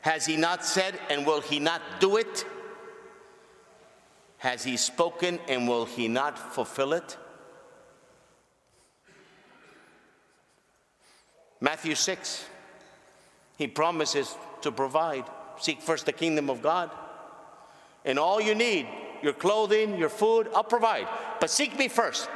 [0.02, 2.44] Has he not said, and will he not do it?
[4.38, 7.16] Has he spoken, and will he not fulfill it?
[11.60, 12.46] Matthew 6,
[13.58, 15.24] he promises to provide.
[15.58, 16.90] Seek first the kingdom of God.
[18.06, 18.86] And all you need,
[19.22, 21.06] your clothing, your food, I'll provide.
[21.38, 22.28] But seek me first.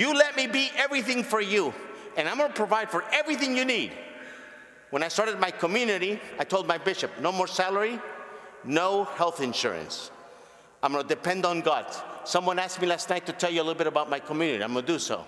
[0.00, 1.74] You let me be everything for you,
[2.16, 3.92] and I'm to provide for everything you need.
[4.88, 8.00] When I started my community, I told my bishop, no more salary,
[8.64, 10.10] no health insurance.
[10.82, 11.84] I'm to depend on God.
[12.24, 14.64] Someone asked me last night to tell you a little bit about my community.
[14.64, 15.26] I'm to do so.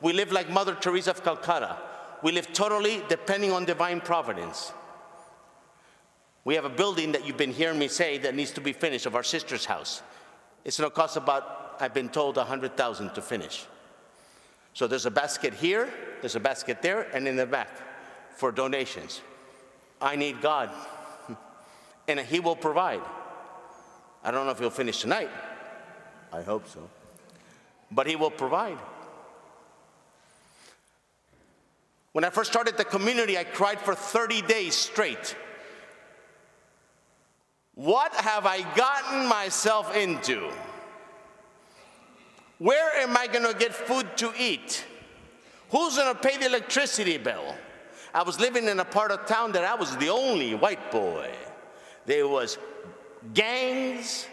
[0.00, 1.76] We live like Mother Teresa of Calcutta.
[2.22, 4.72] We live totally depending on divine providence.
[6.46, 9.04] We have a building that you've been hearing me say that needs to be finished
[9.04, 10.00] of our sister's house.
[10.64, 13.66] It's to cost about, I've been told, 100,000 to finish.
[14.74, 15.88] So there's a basket here,
[16.20, 17.70] there's a basket there, and in the back
[18.36, 19.20] for donations.
[20.02, 20.70] I need God,
[22.08, 23.00] and He will provide.
[24.24, 25.30] I don't know if He'll finish tonight.
[26.32, 26.90] I hope so.
[27.92, 28.78] But He will provide.
[32.10, 35.36] When I first started the community, I cried for 30 days straight.
[37.74, 40.50] What have I gotten myself into?
[42.64, 44.86] Where am I going to get food to eat?
[45.68, 47.54] Who's going to pay the electricity bill?
[48.14, 51.30] I was living in a part of town that I was the only white boy.
[52.06, 52.56] There was
[53.34, 54.26] gangs,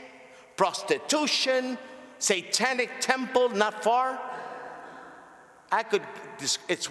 [0.56, 1.78] prostitution,
[2.20, 4.18] satanic temple not far.
[5.70, 6.04] I could,
[6.70, 6.88] it's,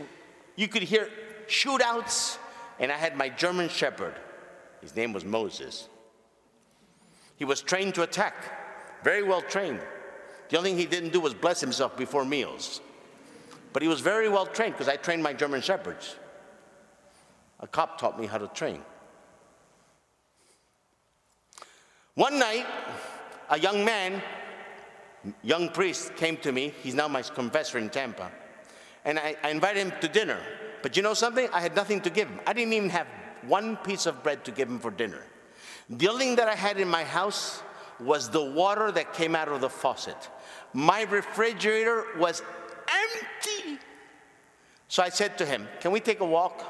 [0.56, 1.08] you could hear
[1.46, 2.36] shootouts,
[2.78, 4.14] and I had my German shepherd.
[4.82, 5.88] His name was Moses.
[7.36, 8.34] He was trained to attack,
[9.02, 9.80] very well trained.
[10.50, 12.80] The only thing he didn't do was bless himself before meals.
[13.72, 16.16] But he was very well trained because I trained my German shepherds.
[17.60, 18.82] A cop taught me how to train.
[22.14, 22.66] One night,
[23.48, 24.20] a young man,
[25.42, 26.74] young priest, came to me.
[26.82, 28.30] He's now my confessor in Tampa.
[29.04, 30.38] And I, I invited him to dinner.
[30.82, 31.48] But you know something?
[31.52, 32.40] I had nothing to give him.
[32.46, 33.06] I didn't even have
[33.46, 35.22] one piece of bread to give him for dinner.
[35.88, 37.62] The only thing that I had in my house
[38.00, 40.16] was the water that came out of the faucet.
[40.72, 42.42] My refrigerator was
[42.88, 43.78] empty.
[44.88, 46.64] So I said to him, Can we take a walk?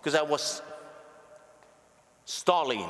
[0.00, 0.62] Because I was
[2.24, 2.84] stalling.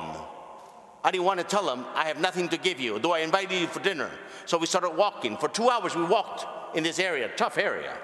[1.03, 3.59] I didn't want to tell him, I have nothing to give you, though I invited
[3.59, 4.11] you for dinner.
[4.45, 5.37] So we started walking.
[5.37, 7.97] For two hours, we walked in this area, tough area.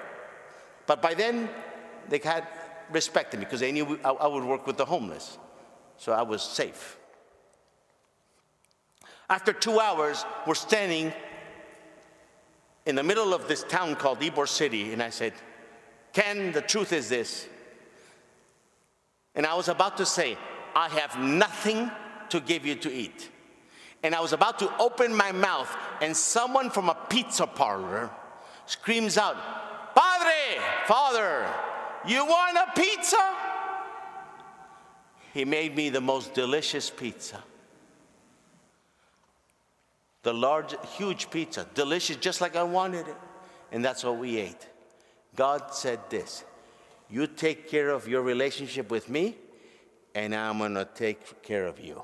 [0.86, 1.50] But by then,
[2.08, 2.46] they had
[2.90, 5.38] respected me because they knew I would work with the homeless.
[5.96, 6.98] So I was safe.
[9.28, 11.12] After two hours, we're standing
[12.84, 15.32] in the middle of this town called Ybor City, and I said,
[16.12, 17.48] Ken, the truth is this.
[19.34, 20.36] And I was about to say,
[20.76, 21.90] I have nothing
[22.28, 23.30] to give you to eat.
[24.02, 28.10] And I was about to open my mouth, and someone from a pizza parlor
[28.66, 29.36] screams out,
[29.94, 31.48] Padre, Father,
[32.06, 33.16] you want a pizza?
[35.32, 37.42] He made me the most delicious pizza
[40.24, 43.16] the large, huge pizza, delicious, just like I wanted it.
[43.70, 44.66] And that's what we ate.
[45.36, 46.44] God said this
[47.08, 49.36] You take care of your relationship with me,
[50.14, 52.02] and I'm going to take care of you.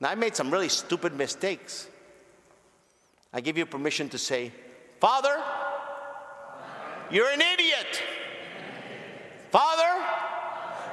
[0.00, 1.88] Now, I made some really stupid mistakes.
[3.32, 4.52] I give you permission to say,
[5.00, 5.42] Father,
[7.10, 8.02] you're an idiot.
[9.50, 10.02] Father,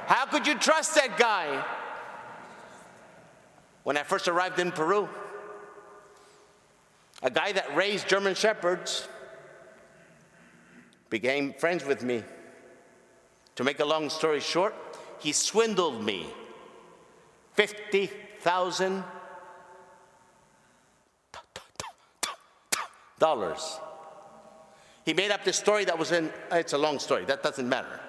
[0.06, 1.64] how could you trust that guy?
[3.84, 5.08] When I first arrived in Peru,
[7.22, 9.08] a guy that raised German Shepherds
[11.10, 12.22] became friends with me.
[13.56, 14.74] To make a long story short,
[15.18, 16.26] he swindled me.
[17.54, 19.02] 50,000
[23.18, 23.80] dollars.
[25.04, 28.00] He made up this story that was in, it's a long story, that doesn't matter.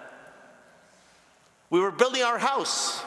[1.69, 3.03] We were building our house.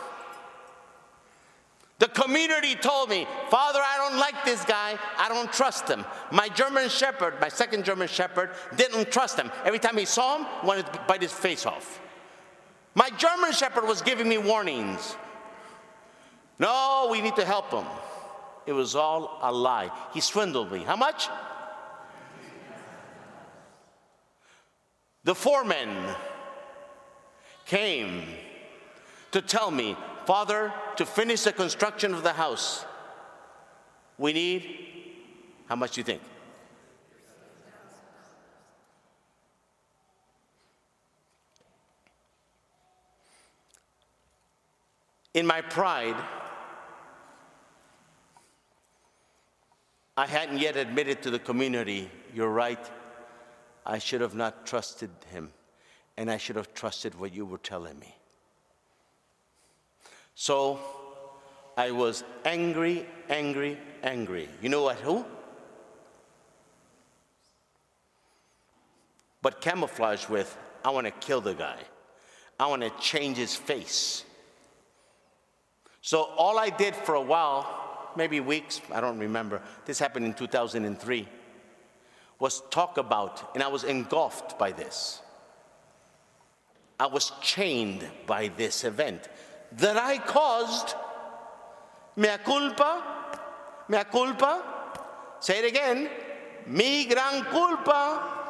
[2.00, 4.98] The community told me, Father, I don't like this guy.
[5.18, 6.06] I don't trust him.
[6.32, 9.52] My German shepherd, my second German shepherd, didn't trust him.
[9.66, 12.00] Every time he saw him, wanted to bite his face off.
[12.94, 15.14] My German shepherd was giving me warnings.
[16.58, 17.84] No, we need to help him.
[18.64, 19.90] It was all a lie.
[20.14, 20.78] He swindled me.
[20.78, 21.28] How much?
[25.24, 26.14] The foreman
[27.66, 28.22] came
[29.32, 29.98] to tell me
[30.30, 32.84] Father, to finish the construction of the house,
[34.18, 34.68] we need,
[35.66, 36.20] how much do you think?
[45.32, 46.16] In my pride,
[50.18, 52.90] I hadn't yet admitted to the community, you're right,
[53.86, 55.50] I should have not trusted him,
[56.18, 58.19] and I should have trusted what you were telling me.
[60.40, 60.80] So
[61.76, 64.48] I was angry, angry, angry.
[64.62, 64.96] You know what?
[65.00, 65.22] Who?
[69.42, 71.76] But camouflaged with, I want to kill the guy.
[72.58, 74.24] I want to change his face.
[76.00, 80.32] So all I did for a while, maybe weeks, I don't remember, this happened in
[80.32, 81.28] 2003,
[82.38, 85.20] was talk about, and I was engulfed by this.
[86.98, 89.28] I was chained by this event
[89.72, 90.94] that I caused.
[92.16, 93.02] Mea culpa,
[93.88, 94.62] mea culpa.
[95.40, 96.08] Say it again.
[96.66, 98.40] Mi gran culpa.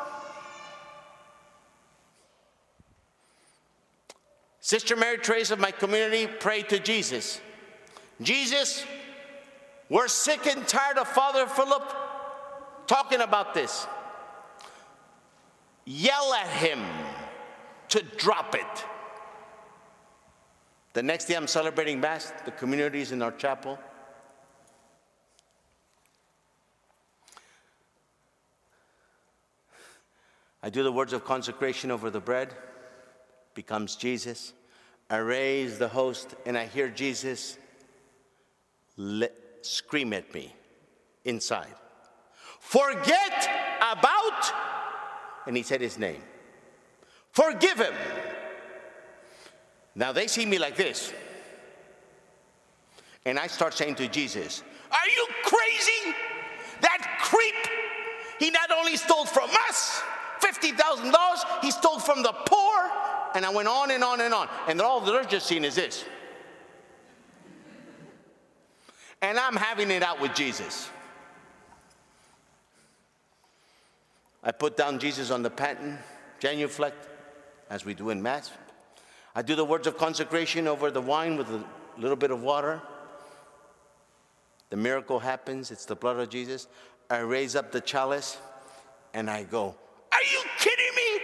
[4.60, 7.40] Sister Mary Trace of my community prayed to Jesus.
[8.20, 8.84] Jesus,
[9.88, 11.92] we're sick and tired of Father Philip
[12.86, 13.86] talking about this.
[15.84, 16.80] Yell at him
[17.88, 18.84] to drop it.
[20.92, 23.78] The next day I'm celebrating Mass, the communities in our chapel.
[30.62, 32.54] I do the words of consecration over the bread,
[33.54, 34.52] becomes Jesus.
[35.08, 37.56] I raise the host and I hear Jesus
[39.62, 40.54] scream at me
[41.24, 41.74] inside.
[42.58, 43.48] Forget
[43.80, 44.52] about,
[45.46, 46.22] and he said his name.
[47.32, 47.94] Forgive him.
[49.94, 51.12] Now they see me like this.
[53.24, 56.16] And I start saying to Jesus, Are you crazy?
[56.80, 57.54] That creep,
[58.38, 60.02] he not only stole from us
[60.40, 61.12] $50,000,
[61.62, 62.90] he stole from the poor.
[63.34, 64.48] And I went on and on and on.
[64.66, 66.04] And all they're just seeing is this.
[69.22, 70.88] And I'm having it out with Jesus.
[74.42, 75.98] I put down Jesus on the paten,
[76.38, 77.08] genuflect,
[77.68, 78.50] as we do in Mass.
[79.34, 81.62] I do the words of consecration over the wine with a
[81.98, 82.80] little bit of water.
[84.70, 86.68] The miracle happens, it's the blood of Jesus.
[87.08, 88.38] I raise up the chalice
[89.14, 89.74] and I go,
[90.12, 91.22] Are you kidding me?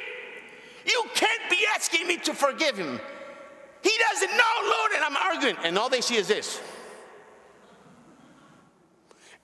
[0.87, 3.01] You can't be asking me to forgive him.
[3.83, 5.57] He doesn't know, Lord, and I'm arguing.
[5.63, 6.61] And all they see is this.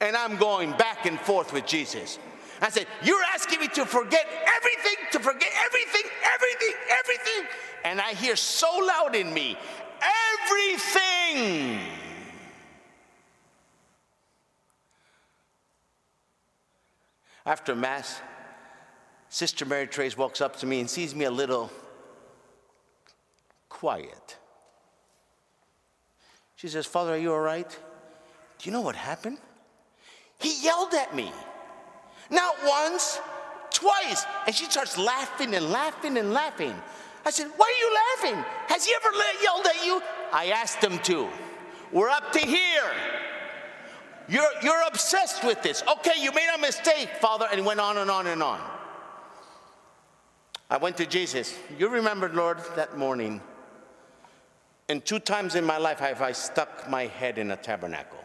[0.01, 2.19] And I'm going back and forth with Jesus.
[2.63, 7.49] I said, You're asking me to forget everything, to forget everything, everything, everything.
[7.85, 9.57] And I hear so loud in me,
[10.47, 11.81] everything.
[17.45, 18.21] After Mass,
[19.29, 21.73] Sister Mary Trace walks up to me and sees me a little
[23.69, 24.37] quiet.
[26.55, 27.69] She says, Father, are you all right?
[27.69, 29.39] Do you know what happened?
[30.39, 31.33] He yelled at me.
[32.33, 33.21] Not once,
[33.71, 34.25] twice.
[34.47, 36.75] And she starts laughing and laughing and laughing.
[37.25, 38.45] I said, Why are you laughing?
[38.69, 40.03] Has he ever yelled at you?
[40.33, 41.29] I asked him to.
[41.93, 42.91] We're up to here.
[44.29, 45.83] You're, you're obsessed with this.
[45.99, 47.47] Okay, you made a mistake, Father.
[47.53, 48.61] And went on and on and on.
[50.71, 51.55] I went to Jesus.
[51.79, 53.43] You remember, Lord, that morning.
[54.89, 58.22] And two times in my life have I stuck my head in a tabernacle.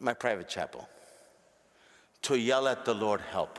[0.00, 0.88] My private chapel
[2.22, 3.58] to yell at the Lord, help.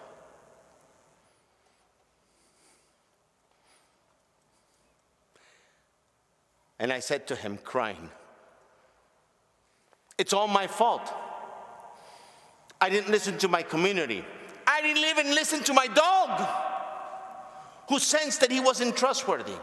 [6.79, 8.09] And I said to him, crying,
[10.17, 11.11] It's all my fault.
[12.79, 14.23] I didn't listen to my community.
[14.67, 16.47] I didn't even listen to my dog,
[17.89, 19.55] who sensed that he wasn't trustworthy.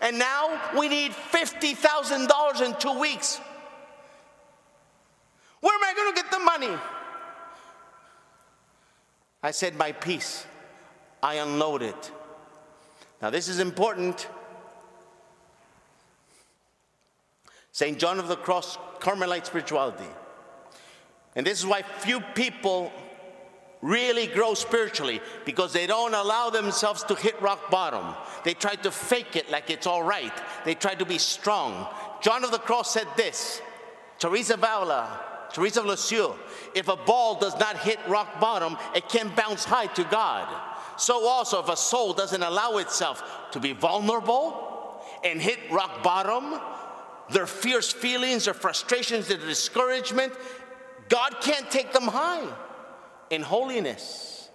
[0.00, 3.40] And now we need $50,000 in two weeks.
[5.62, 6.82] Where am I going to get the money?
[9.44, 10.44] I said, My peace.
[11.22, 12.10] I unload it.
[13.22, 14.26] Now, this is important.
[17.70, 17.96] St.
[17.96, 20.10] John of the Cross, Carmelite spirituality.
[21.36, 22.92] And this is why few people
[23.82, 28.16] really grow spiritually because they don't allow themselves to hit rock bottom.
[28.44, 30.32] They try to fake it like it's all right.
[30.64, 31.86] They try to be strong.
[32.20, 33.62] John of the Cross said this
[34.18, 36.34] Teresa of Avila Teresa of Lisieux,
[36.74, 40.48] if a ball does not hit rock bottom, it can bounce high to God.
[40.96, 46.60] so also if a soul doesn't allow itself to be vulnerable and hit rock bottom,
[47.30, 50.32] their fierce feelings, their frustrations, their discouragement,
[51.08, 52.46] God can't take them high
[53.30, 54.50] in holiness.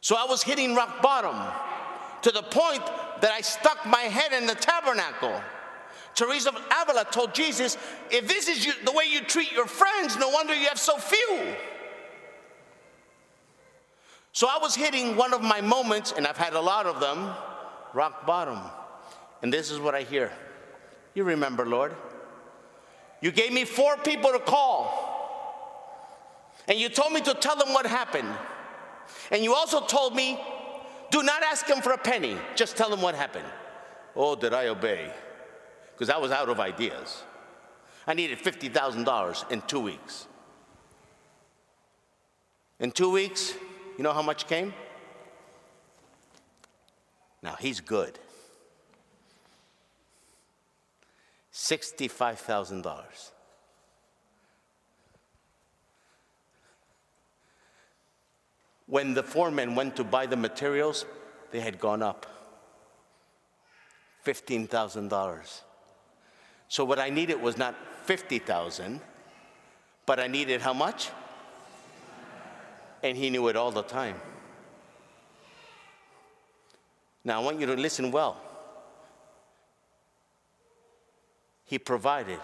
[0.00, 1.36] So I was hitting rock bottom
[2.22, 2.84] to the point
[3.20, 5.40] that I stuck my head in the tabernacle.
[6.14, 7.78] Teresa of Avila told Jesus,
[8.10, 10.96] if this is you, the way you treat your friends, no wonder you have so
[10.96, 11.54] few.
[14.32, 17.30] So I was hitting one of my moments, and I've had a lot of them,
[17.94, 18.58] rock bottom.
[19.42, 20.30] And this is what I hear.
[21.14, 21.94] You remember, Lord.
[23.20, 25.10] You gave me four people to call.
[26.68, 28.28] And you told me to tell them what happened.
[29.30, 30.40] And you also told me,
[31.10, 33.44] do not ask them for a penny, just tell them what happened.
[34.16, 35.12] Oh, did I obey?
[35.92, 37.22] Because I was out of ideas.
[38.06, 40.26] I needed $50,000 in two weeks.
[42.80, 43.54] In two weeks,
[43.96, 44.74] you know how much came?
[47.42, 48.18] Now, he's good.
[51.52, 53.30] $65,000.
[58.86, 61.06] When the foreman went to buy the materials,
[61.50, 62.26] they had gone up
[64.24, 65.60] $15,000.
[66.72, 67.74] So what I needed was not
[68.06, 68.98] 50,000,
[70.06, 71.10] but I needed how much?
[73.02, 74.16] And he knew it all the time.
[77.24, 78.40] Now I want you to listen well.
[81.66, 82.40] He provided.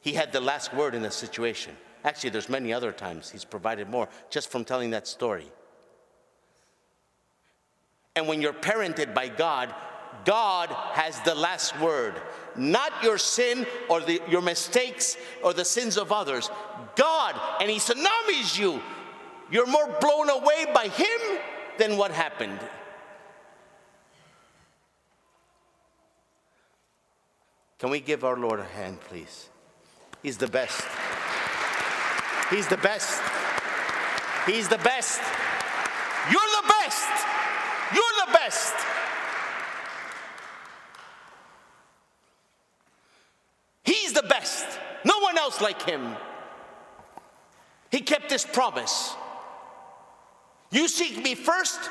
[0.00, 1.76] He had the last word in the situation.
[2.06, 5.52] Actually, there's many other times he's provided more just from telling that story.
[8.16, 9.74] And when you're parented by God,
[10.24, 12.14] God has the last word.
[12.56, 16.50] Not your sin or the, your mistakes or the sins of others.
[16.96, 18.80] God, and He tsunamis you.
[19.50, 21.38] You're more blown away by Him
[21.78, 22.60] than what happened.
[27.78, 29.48] Can we give our Lord a hand, please?
[30.22, 30.82] He's the best.
[32.48, 33.20] He's the best.
[34.46, 35.20] He's the best.
[36.30, 37.26] You're the best.
[37.92, 38.74] You're the best.
[43.82, 44.66] He's the best.
[45.04, 46.16] No one else like him.
[47.90, 49.14] He kept his promise.
[50.70, 51.90] You seek me first,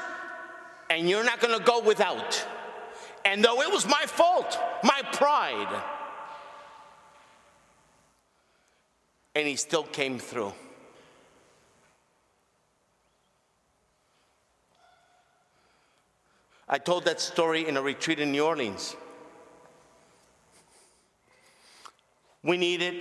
[0.89, 2.45] and you're not going to go without.
[3.23, 5.81] And though it was my fault, my pride,
[9.35, 10.53] and he still came through.
[16.67, 18.95] I told that story in a retreat in New Orleans.
[22.43, 22.95] We needed,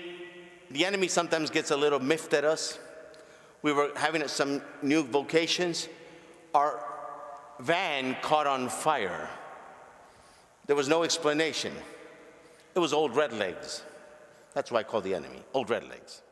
[0.71, 2.79] the enemy sometimes gets a little miffed at us.
[3.63, 5.89] We were having some new vocations.
[6.55, 6.83] Our
[7.59, 9.29] van caught on fire.
[10.67, 11.73] There was no explanation.
[12.75, 13.83] It was old red legs.
[14.55, 16.23] That's why I call the enemy, old red legs.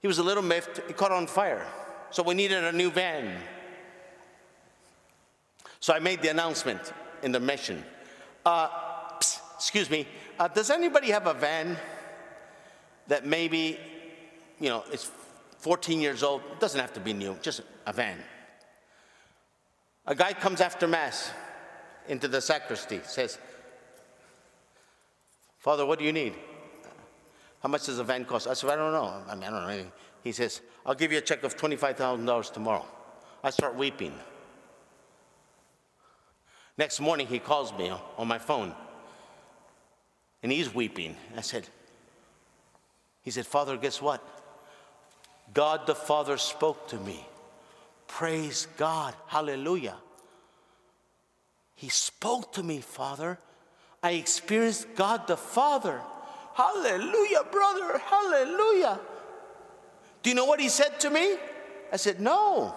[0.00, 1.66] He was a little miffed, he caught on fire.
[2.10, 3.32] So we needed a new van.
[5.80, 6.92] So I made the announcement
[7.22, 7.84] in the mission.
[8.44, 8.68] Uh,
[9.18, 10.06] psst, excuse me,
[10.38, 11.76] uh, does anybody have a van
[13.12, 13.78] that maybe,
[14.58, 15.10] you know, it's
[15.58, 16.40] 14 years old?
[16.50, 18.16] It doesn't have to be new, just a van.
[20.06, 21.30] A guy comes after Mass
[22.08, 23.36] into the sacristy, says,
[25.58, 26.32] Father, what do you need?
[27.62, 28.48] How much does a van cost?
[28.48, 29.22] I said, I don't know.
[29.28, 29.92] I mean, I don't know anything.
[30.24, 32.86] He says, I'll give you a check of $25,000 tomorrow.
[33.44, 34.14] I start weeping.
[36.78, 38.74] Next morning, he calls me on my phone,
[40.42, 41.14] and he's weeping.
[41.36, 41.68] I said,
[43.22, 44.22] he said, Father, guess what?
[45.54, 47.24] God the Father spoke to me.
[48.08, 49.14] Praise God.
[49.26, 49.96] Hallelujah.
[51.74, 53.38] He spoke to me, Father.
[54.02, 56.00] I experienced God the Father.
[56.54, 57.98] Hallelujah, brother.
[57.98, 59.00] Hallelujah.
[60.22, 61.36] Do you know what he said to me?
[61.92, 62.74] I said, No.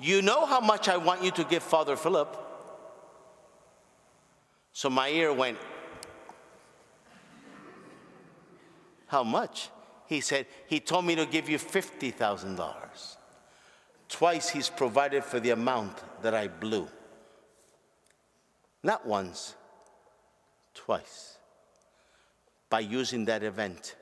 [0.00, 2.36] You know how much I want you to give Father Philip.
[4.72, 5.56] So my ear went,
[9.14, 9.68] How much?
[10.08, 13.16] He said, He told me to give you $50,000.
[14.08, 16.88] Twice he's provided for the amount that I blew.
[18.82, 19.54] Not once,
[20.74, 21.38] twice.
[22.68, 23.94] By using that event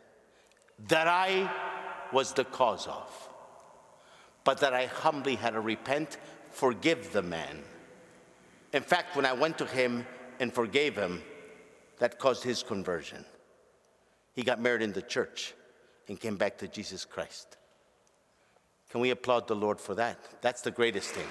[0.88, 1.52] that I
[2.10, 3.28] was the cause of,
[4.44, 6.16] but that I humbly had to repent,
[6.48, 7.58] forgive the man.
[8.72, 10.06] In fact, when I went to him
[10.40, 11.22] and forgave him,
[11.98, 13.26] that caused his conversion.
[14.34, 15.54] He got married in the church
[16.08, 17.56] and came back to Jesus Christ.
[18.90, 20.18] Can we applaud the Lord for that?
[20.42, 21.26] That's the greatest thing.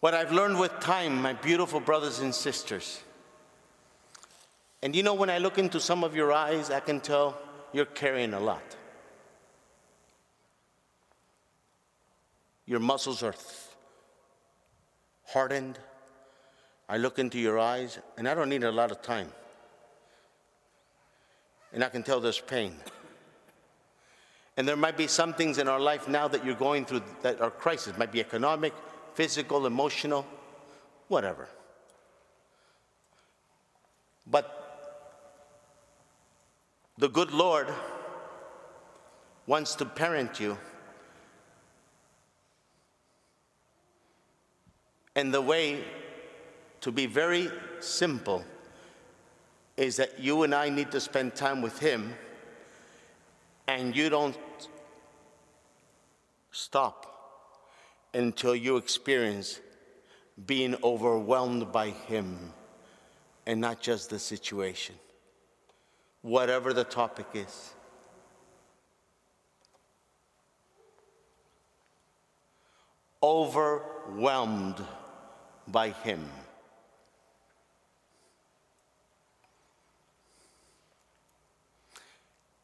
[0.00, 3.00] What I've learned with time, my beautiful brothers and sisters,
[4.82, 7.38] and you know, when I look into some of your eyes, I can tell
[7.72, 8.76] you're carrying a lot.
[12.66, 13.34] Your muscles are
[15.26, 15.78] hardened.
[16.88, 19.30] I look into your eyes, and I don't need a lot of time.
[21.72, 22.74] And I can tell there's pain.
[24.56, 27.40] And there might be some things in our life now that you're going through that
[27.40, 27.96] are crisis.
[27.98, 28.72] Might be economic,
[29.14, 30.24] physical, emotional,
[31.08, 31.48] whatever.
[34.26, 34.54] But
[36.96, 37.68] the good Lord
[39.46, 40.56] wants to parent you.
[45.16, 45.84] And the way
[46.80, 47.50] to be very
[47.80, 48.44] simple
[49.76, 52.14] is that you and I need to spend time with Him,
[53.66, 54.36] and you don't
[56.50, 57.10] stop
[58.12, 59.60] until you experience
[60.46, 62.52] being overwhelmed by Him
[63.46, 64.94] and not just the situation,
[66.22, 67.74] whatever the topic is.
[73.22, 74.84] Overwhelmed
[75.68, 76.28] by Him.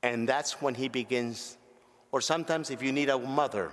[0.03, 1.57] And that's when He begins,
[2.13, 3.73] or sometimes if you need a mother,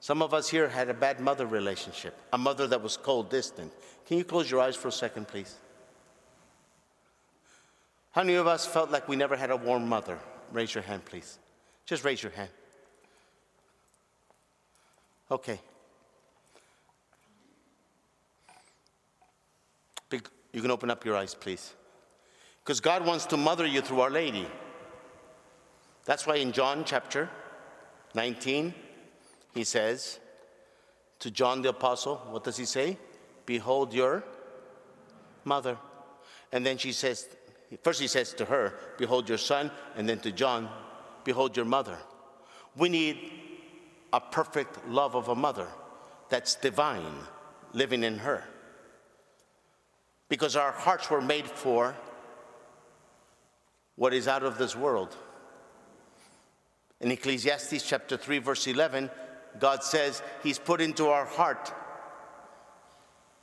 [0.00, 3.72] some of us here had a bad mother relationship, a mother that was cold, distant.
[4.06, 5.56] Can you close your eyes for a second, please?
[8.12, 10.18] How many of us felt like we never had a warm mother?
[10.52, 11.38] Raise your hand, please.
[11.86, 12.50] Just raise your hand.
[15.30, 15.60] Okay.
[20.08, 21.74] Big, you can open up your eyes, please.
[22.64, 24.46] Because God wants to mother you through Our Lady.
[26.04, 27.30] That's why in John chapter
[28.14, 28.74] 19,
[29.54, 30.18] he says
[31.20, 32.96] to John the Apostle, what does he say?
[33.46, 34.24] Behold your
[35.44, 35.76] mother.
[36.52, 37.28] And then she says,
[37.82, 40.68] first he says to her, Behold your son, and then to John,
[41.24, 41.98] Behold your mother.
[42.76, 43.32] We need
[44.12, 45.68] a perfect love of a mother
[46.28, 47.14] that's divine
[47.72, 48.44] living in her.
[50.30, 51.94] Because our hearts were made for
[53.96, 55.14] what is out of this world.
[57.00, 59.10] In Ecclesiastes chapter 3, verse 11,
[59.58, 61.74] God says He's put into our heart,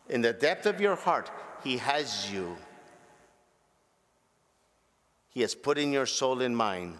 [0.10, 1.30] in the depth of your heart,
[1.64, 2.58] He has you.
[5.30, 6.98] He has put in your soul and mind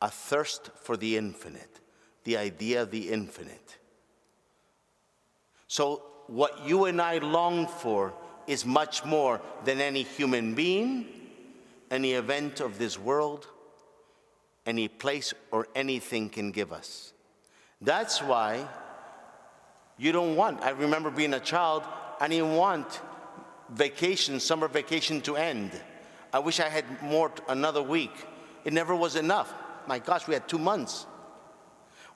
[0.00, 1.80] a thirst for the infinite,
[2.24, 3.78] the idea of the infinite.
[5.66, 8.14] So, what you and I long for
[8.48, 11.04] is much more than any human being,
[11.90, 13.46] any event of this world,
[14.66, 17.12] any place, or anything can give us.
[17.82, 18.66] That's why
[19.98, 21.82] you don't want, I remember being a child,
[22.20, 23.00] I didn't want
[23.70, 25.70] vacation, summer vacation to end.
[26.32, 28.12] I wish I had more, another week.
[28.64, 29.52] It never was enough.
[29.86, 31.06] My gosh, we had two months.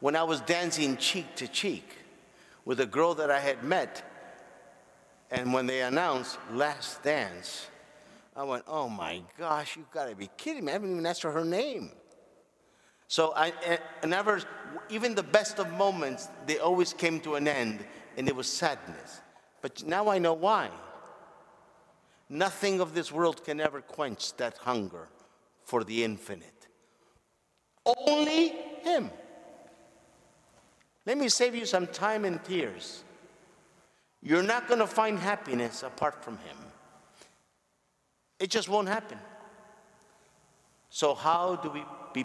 [0.01, 1.99] When I was dancing cheek to cheek
[2.65, 4.03] with a girl that I had met,
[5.33, 7.67] and when they announced last dance,
[8.37, 10.71] I went, oh my gosh, you've got to be kidding me.
[10.71, 11.91] I haven't even asked her her name.
[13.09, 14.43] So I, eh, I never,
[14.91, 17.85] even the best of moments, they always came to an end,
[18.19, 19.23] and it was sadness.
[19.63, 20.69] But now I know why.
[22.29, 25.09] Nothing of this world can ever quench that hunger
[25.65, 26.69] for the infinite.
[27.87, 28.49] Only
[28.83, 29.11] Him.
[31.07, 33.05] Let me save you some time and tears.
[34.23, 36.57] You're not going to find happiness apart from Him.
[38.39, 39.19] It just won't happen.
[40.91, 42.25] So, how do we be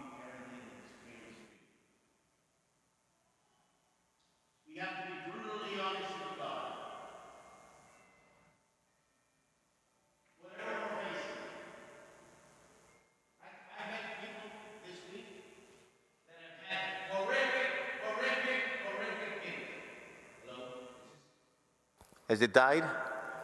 [22.28, 22.84] Has it died?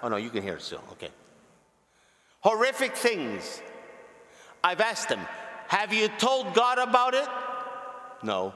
[0.03, 0.83] Oh, no, you can hear it still.
[0.93, 1.11] Okay.
[2.41, 3.63] Horrific things.
[4.63, 5.21] I've asked them,
[5.69, 7.29] Have you told God about it?
[8.23, 8.55] No.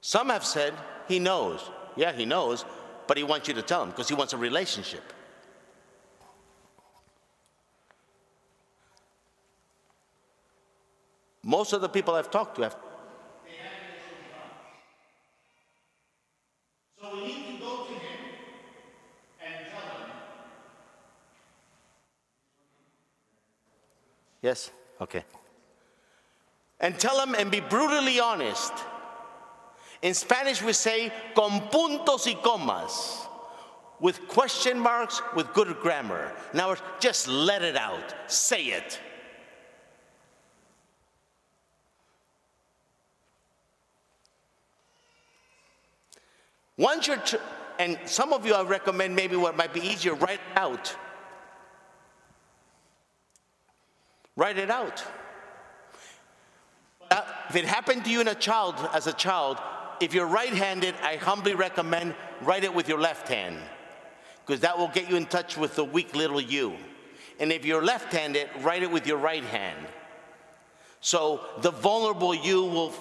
[0.00, 0.74] Some have said,
[1.08, 1.60] He knows.
[1.96, 2.66] Yeah, He knows,
[3.06, 5.02] but He wants you to tell Him because He wants a relationship.
[11.42, 12.76] Most of the people I've talked to have
[24.44, 24.70] Yes?
[25.00, 25.24] Okay.
[26.78, 28.74] And tell them and be brutally honest.
[30.02, 33.26] In Spanish, we say con puntos y comas,
[34.00, 36.30] with question marks, with good grammar.
[36.52, 39.00] Now, just let it out, say it.
[46.76, 47.22] Once you're,
[47.78, 50.94] and some of you I recommend maybe what might be easier, write out.
[54.36, 55.04] Write it out.
[57.10, 59.58] Uh, if it happened to you in a child, as a child,
[60.00, 63.58] if you're right-handed, I humbly recommend write it with your left hand,
[64.44, 66.74] because that will get you in touch with the weak little you.
[67.38, 69.86] And if you're left-handed, write it with your right hand.
[71.00, 72.92] So the vulnerable you will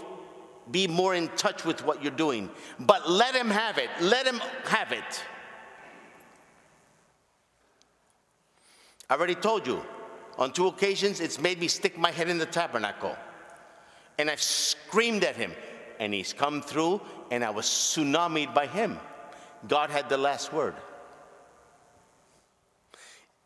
[0.69, 2.49] be more in touch with what you're doing.
[2.79, 3.89] But let him have it.
[4.01, 5.23] Let him have it.
[9.09, 9.83] I already told you,
[10.37, 13.15] on two occasions, it's made me stick my head in the tabernacle.
[14.17, 15.51] And I've screamed at him,
[15.99, 18.99] and he's come through, and I was tsunamied by him.
[19.67, 20.75] God had the last word.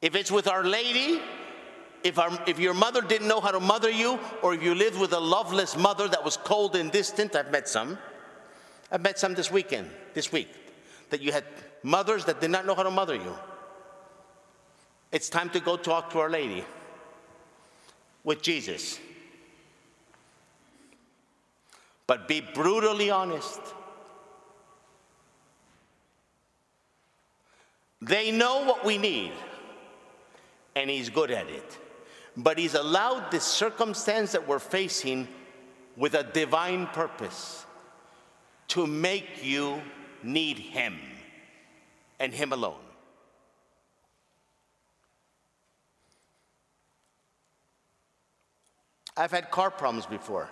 [0.02, 1.22] If it's with Our Lady,
[2.04, 5.00] if, our, if your mother didn't know how to mother you, or if you lived
[5.00, 7.98] with a loveless mother that was cold and distant, I've met some.
[8.92, 10.50] I've met some this weekend, this week,
[11.10, 11.44] that you had
[11.84, 13.36] mothers that did not know how to mother you.
[15.12, 16.64] It's time to go talk to Our Lady
[18.28, 19.00] with Jesus.
[22.06, 23.60] But be brutally honest.
[28.00, 29.32] They know what we need,
[30.76, 31.80] and He's good at it
[32.38, 35.28] but He's allowed this circumstance that we're facing
[35.98, 37.66] with a divine purpose
[38.70, 39.82] to make you
[40.22, 41.00] need Him
[42.20, 42.87] and Him alone.
[49.18, 50.50] I've had car problems before.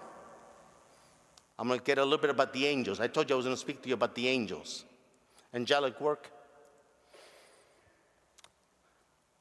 [1.58, 3.00] I'm going to get a little bit about the angels.
[3.00, 4.84] I told you I was going to speak to you about the angels.
[5.54, 6.32] Angelic work.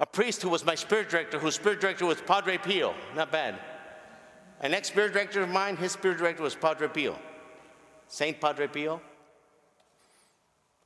[0.01, 3.59] A priest who was my spirit director, whose spirit director was Padre Pio, not bad.
[4.61, 7.19] An ex spirit director of mine, his spirit director was Padre Pio,
[8.09, 9.01] Saint Padre Pio.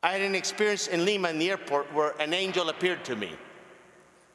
[0.03, 3.33] I had an experience in Lima in the airport where an angel appeared to me,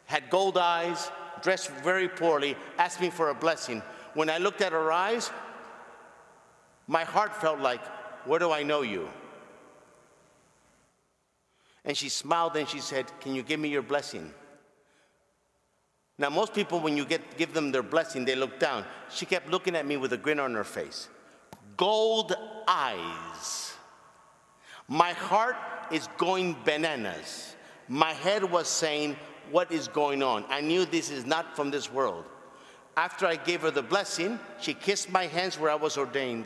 [0.06, 1.10] had gold eyes,
[1.42, 3.82] dressed very poorly, asked me for a blessing.
[4.14, 5.32] When I looked at her eyes,
[6.88, 7.82] my heart felt like,
[8.26, 9.10] Where do I know you?
[11.86, 14.34] And she smiled and she said, Can you give me your blessing?
[16.18, 18.86] Now, most people, when you get, give them their blessing, they look down.
[19.10, 21.10] She kept looking at me with a grin on her face.
[21.76, 22.36] Gold
[22.68, 23.74] eyes.
[24.88, 25.56] My heart
[25.92, 27.56] is going bananas.
[27.88, 29.18] My head was saying,
[29.52, 30.46] What is going on?
[30.50, 32.26] I knew this is not from this world.
[32.96, 36.46] After I gave her the blessing, she kissed my hands where I was ordained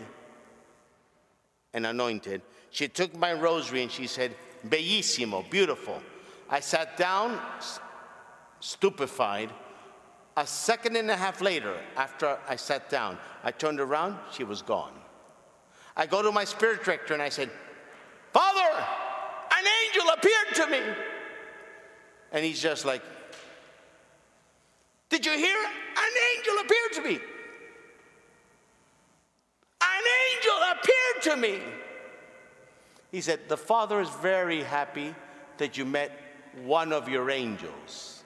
[1.73, 2.41] and anointed.
[2.69, 4.35] She took my rosary and she said,
[4.67, 6.01] Bellissimo, beautiful.
[6.49, 7.39] I sat down,
[8.59, 9.51] stupefied.
[10.37, 14.61] A second and a half later, after I sat down, I turned around, she was
[14.61, 14.93] gone.
[15.95, 17.49] I go to my spirit director and I said,
[18.31, 18.85] Father,
[19.57, 20.95] an angel appeared to me.
[22.31, 23.01] And he's just like,
[25.09, 25.57] Did you hear?
[25.57, 27.19] An angel appeared to me.
[29.81, 31.61] An angel appeared to me.
[33.11, 35.15] He said, The Father is very happy
[35.57, 36.11] that you met
[36.63, 38.23] one of your angels.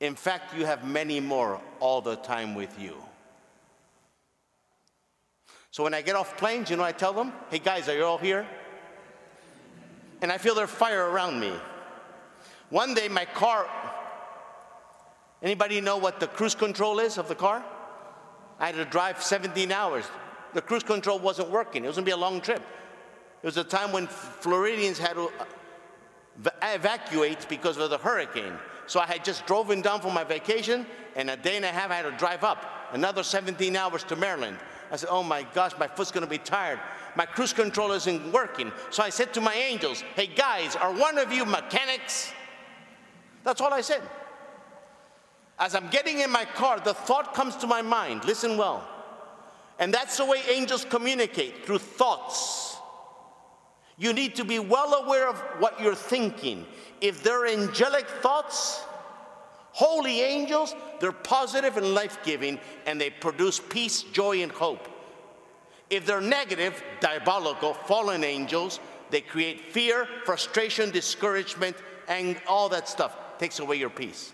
[0.00, 2.96] In fact, you have many more all the time with you.
[5.70, 8.04] So when I get off planes, you know, I tell them, hey guys, are you
[8.04, 8.46] all here?
[10.20, 11.52] And I feel their fire around me.
[12.68, 13.66] One day, my car,
[15.42, 17.64] anybody know what the cruise control is of the car?
[18.58, 20.04] I had to drive 17 hours.
[20.54, 21.84] The cruise control wasn't working.
[21.84, 22.62] It was gonna be a long trip.
[23.42, 28.52] It was a time when Floridians had to uh, evacuate because of the hurricane.
[28.86, 30.86] So I had just driven down for my vacation,
[31.16, 34.16] and a day and a half I had to drive up, another 17 hours to
[34.16, 34.58] Maryland.
[34.90, 36.78] I said, oh my gosh, my foot's gonna be tired.
[37.16, 38.70] My cruise control isn't working.
[38.90, 42.32] So I said to my angels, hey guys, are one of you mechanics?
[43.44, 44.02] That's all I said.
[45.58, 48.88] As I'm getting in my car, the thought comes to my mind, listen well.
[49.78, 52.76] And that's the way angels communicate, through thoughts.
[53.98, 56.66] You need to be well aware of what you're thinking
[57.00, 58.80] if they're angelic thoughts,
[59.72, 64.88] holy angels, they're positive and life giving and they produce peace, joy, and hope.
[65.90, 68.80] If they're negative, diabolical, fallen angels,
[69.10, 71.76] they create fear, frustration, discouragement,
[72.08, 74.32] and all that stuff takes away your peace.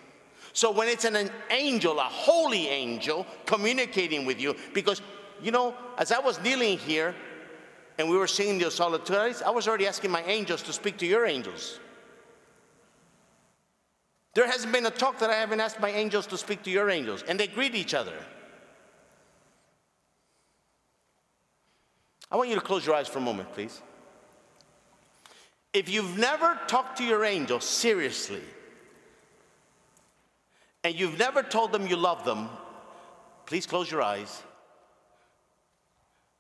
[0.58, 5.00] So when it's an angel, a holy angel, communicating with you, because,
[5.40, 7.14] you know, as I was kneeling here
[7.96, 11.06] and we were singing the Salutaris, I was already asking my angels to speak to
[11.06, 11.78] your angels.
[14.34, 16.90] There hasn't been a talk that I haven't asked my angels to speak to your
[16.90, 18.18] angels, and they greet each other.
[22.32, 23.80] I want you to close your eyes for a moment, please.
[25.72, 28.42] If you've never talked to your angel seriously,
[30.88, 32.48] and you've never told them you love them,
[33.44, 34.42] please close your eyes.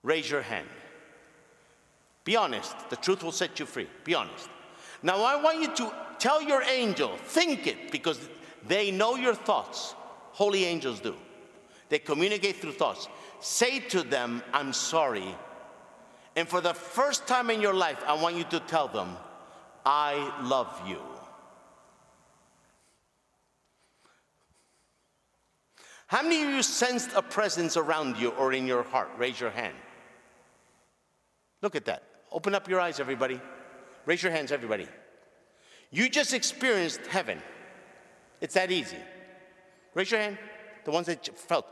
[0.02, 0.68] Raise your hand.
[2.24, 2.74] Be honest.
[2.88, 3.88] The truth will set you free.
[4.04, 4.48] Be honest.
[5.02, 8.28] Now, I want you to tell your angel, think it, because
[8.66, 9.94] they know your thoughts.
[10.32, 11.14] Holy angels do.
[11.90, 13.08] They communicate through thoughts.
[13.40, 15.34] Say to them, I'm sorry
[16.38, 19.16] and for the first time in your life, I want you to tell them,
[19.84, 21.00] I love you.
[26.08, 29.10] How many of you sensed a presence around you or in your heart?
[29.18, 29.74] Raise your hand.
[31.60, 32.02] Look at that.
[32.32, 33.38] Open up your eyes, everybody.
[34.06, 34.88] Raise your hands, everybody.
[35.90, 37.42] You just experienced heaven.
[38.40, 38.96] It's that easy.
[39.92, 40.38] Raise your hand,
[40.84, 41.66] the ones that felt.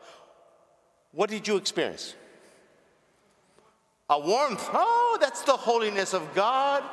[1.12, 2.14] What did you experience?
[4.10, 4.68] A warmth.
[4.70, 6.84] Oh, that's the holiness of God.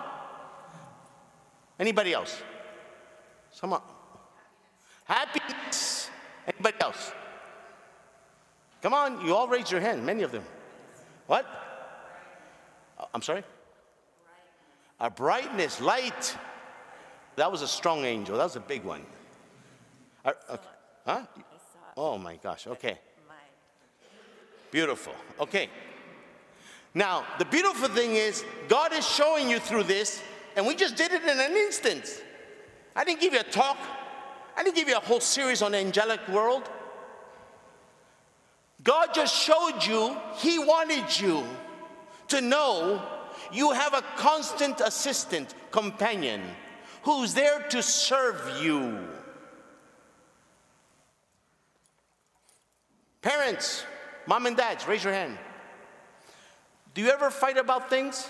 [1.77, 2.41] Anybody else?
[3.51, 3.81] Someone.
[5.03, 6.09] Happiness.
[6.47, 7.11] Anybody else?
[8.83, 10.43] Come on, you all raise your hand, many of them.
[11.27, 11.45] What?
[13.13, 13.43] I'm sorry?
[14.99, 16.37] A brightness, light.
[17.37, 18.37] That was a strong angel.
[18.37, 19.01] That was a big one.
[20.25, 20.63] Uh, okay.
[21.05, 21.21] Huh?
[21.95, 22.99] Oh my gosh, okay.
[24.69, 25.13] Beautiful.
[25.39, 25.69] Okay.
[26.93, 30.21] Now, the beautiful thing is, God is showing you through this,
[30.57, 32.21] and we just did it in an instant.
[32.97, 33.77] I didn't give you a talk,
[34.57, 36.69] I didn't give you a whole series on the angelic world.
[38.83, 41.43] God just showed you, He wanted you
[42.29, 43.01] to know
[43.51, 46.41] you have a constant assistant, companion,
[47.03, 48.99] who's there to serve you.
[53.21, 53.85] Parents,
[54.25, 55.37] mom and dads, raise your hand.
[56.93, 58.29] Do you ever fight about things?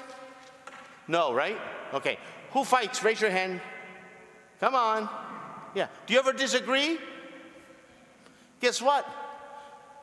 [1.07, 1.57] No, right?
[1.93, 2.17] Okay.
[2.51, 3.03] Who fights?
[3.03, 3.59] Raise your hand.
[4.59, 5.09] Come on.
[5.75, 5.87] Yeah.
[6.05, 6.99] Do you ever disagree?
[8.61, 9.05] Guess what?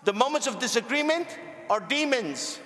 [0.04, 1.26] The moments of disagreement
[1.68, 2.58] are demons.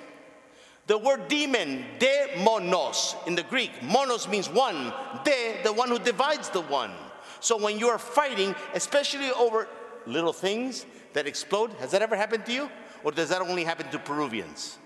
[0.87, 4.93] The word demon, demonos in the Greek, monos means one,
[5.25, 6.93] de, the one who divides the one.
[7.41, 9.67] So when you are fighting, especially over
[10.07, 12.71] little things that explode, has that ever happened to you?
[13.03, 14.79] Or does that only happen to Peruvians?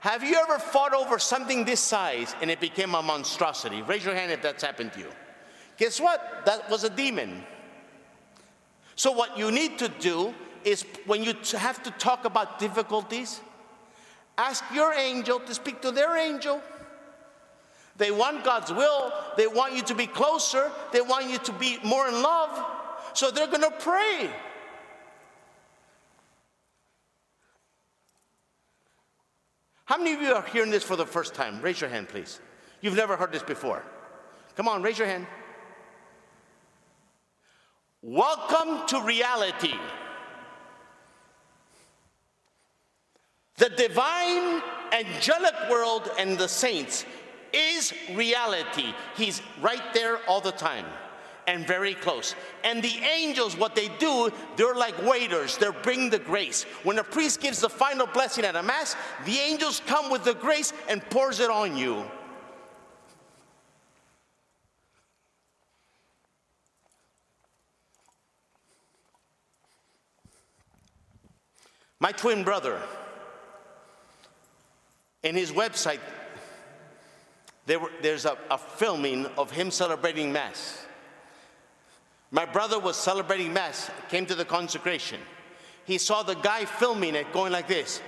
[0.00, 3.82] Have you ever fought over something this size and it became a monstrosity?
[3.82, 5.08] Raise your hand if that's happened to you.
[5.76, 6.42] Guess what?
[6.44, 7.44] That was a demon.
[8.96, 13.40] So, what you need to do is when you have to talk about difficulties,
[14.38, 16.60] ask your angel to speak to their angel.
[17.96, 21.78] They want God's will, they want you to be closer, they want you to be
[21.84, 22.64] more in love.
[23.14, 24.30] So, they're going to pray.
[29.84, 31.60] How many of you are hearing this for the first time?
[31.60, 32.40] Raise your hand, please.
[32.80, 33.82] You've never heard this before.
[34.56, 35.26] Come on, raise your hand.
[38.00, 39.74] Welcome to reality.
[43.56, 47.04] The divine angelic world and the saints
[47.52, 48.94] is reality.
[49.16, 50.86] He's right there all the time
[51.46, 52.34] and very close.
[52.64, 55.58] And the angels, what they do, they're like waiters.
[55.58, 56.64] They bring the grace.
[56.82, 60.34] When a priest gives the final blessing at a mass, the angels come with the
[60.34, 62.04] grace and pours it on you.
[72.00, 72.80] My twin brother,
[75.22, 76.00] in his website,
[77.66, 80.84] there were, there's a, a filming of him celebrating Mass.
[82.30, 85.20] My brother was celebrating Mass, came to the consecration.
[85.84, 88.00] He saw the guy filming it going like this.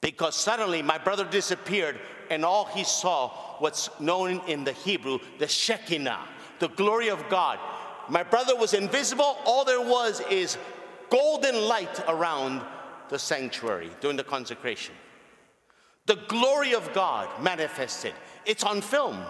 [0.00, 1.98] Because suddenly my brother disappeared,
[2.30, 6.20] and all he saw was known in the Hebrew the Shekinah,
[6.60, 7.58] the glory of God.
[8.08, 10.56] My brother was invisible, all there was is
[11.10, 12.62] golden light around
[13.08, 14.94] the sanctuary during the consecration
[16.08, 18.14] the glory of God manifested.
[18.46, 19.22] It's on film.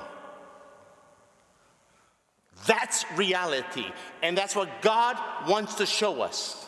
[2.66, 3.86] That's reality.
[4.22, 5.18] And that's what God
[5.48, 6.66] wants to show us.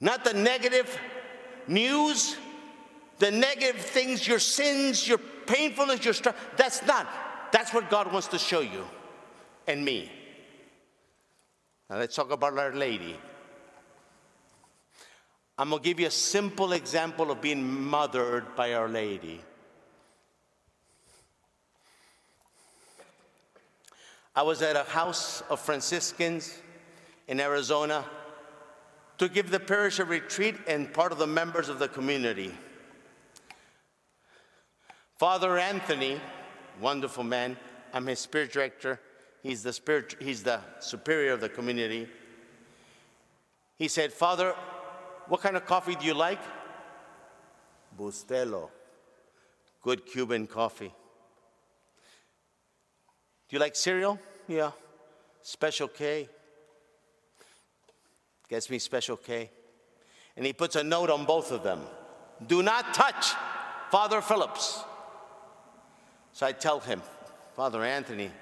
[0.00, 0.96] Not the negative
[1.66, 2.36] news,
[3.18, 6.40] the negative things, your sins, your painfulness, your struggle.
[6.56, 7.08] That's not.
[7.50, 8.84] That's what God wants to show you
[9.66, 10.10] and me.
[11.88, 13.16] Now let's talk about Our Lady.
[15.58, 19.40] I'm going to give you a simple example of being mothered by Our Lady.
[24.34, 26.58] I was at a house of Franciscans
[27.26, 28.04] in Arizona
[29.16, 32.52] to give the parish a retreat and part of the members of the community.
[35.16, 36.20] Father Anthony,
[36.82, 37.56] wonderful man,
[37.94, 39.00] I'm his spirit director.
[39.46, 42.08] He's the, spirit, he's the superior of the community.
[43.78, 44.56] He said, Father,
[45.28, 46.40] what kind of coffee do you like?
[47.96, 48.70] Bustelo,
[49.82, 50.92] good Cuban coffee.
[53.48, 54.18] Do you like cereal?
[54.48, 54.72] Yeah.
[55.42, 56.28] Special K.
[58.48, 59.48] Gets me Special K.
[60.36, 61.82] And he puts a note on both of them
[62.48, 63.34] Do not touch
[63.92, 64.82] Father Philip's.
[66.32, 67.00] So I tell him,
[67.54, 68.32] Father Anthony,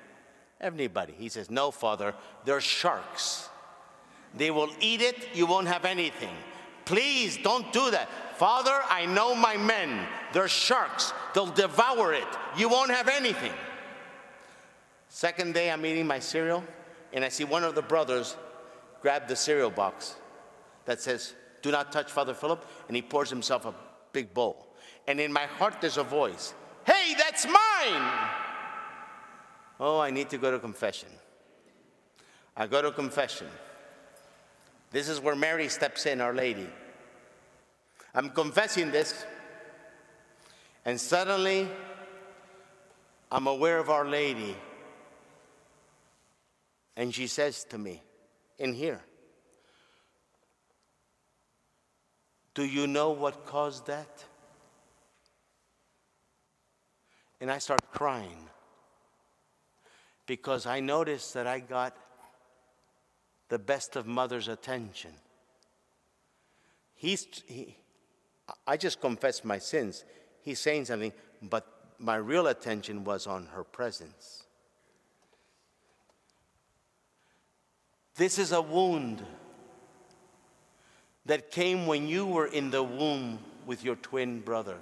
[0.65, 1.15] anybody.
[1.19, 3.49] He says, No, Father, they're sharks.
[4.37, 6.35] They will eat it, you won't have anything.
[6.85, 8.09] Please don't do that.
[8.37, 10.07] Father, I know my men.
[10.33, 11.13] They're sharks.
[11.35, 12.27] They'll devour it.
[12.57, 13.53] You won't have anything.
[15.09, 16.65] Second day, I'm eating my cereal,
[17.13, 18.37] and I see one of the brothers
[19.01, 20.17] grab the cereal box
[20.85, 23.75] that says, Do not touch Father Philip, and he pours himself a
[24.13, 24.75] big bowl.
[25.07, 26.55] And in my heart, there's a voice
[26.85, 28.31] Hey, that's mine!
[29.81, 31.09] Oh, I need to go to confession.
[32.57, 33.49] I go to confession.
[34.91, 36.69] This is where Mary steps in, Our Lady.
[38.15, 39.25] I'm confessing this,
[40.85, 41.69] and suddenly
[43.33, 44.57] I'm aware of Our Lady
[46.97, 48.03] and she says to me,
[48.59, 49.03] in here,
[52.55, 54.25] Do you know what caused that?
[57.41, 58.49] And I start crying
[60.27, 61.97] because I noticed that I got
[63.49, 65.13] the best of mother's attention.
[66.95, 67.77] He's, he,
[68.67, 70.05] I just confessed my sins.
[70.43, 71.13] He's saying something,
[71.43, 71.67] but
[71.99, 74.45] my real attention was on her presence.
[78.17, 79.25] This is a wound
[81.27, 84.79] that came when you were in the womb with your twin brother.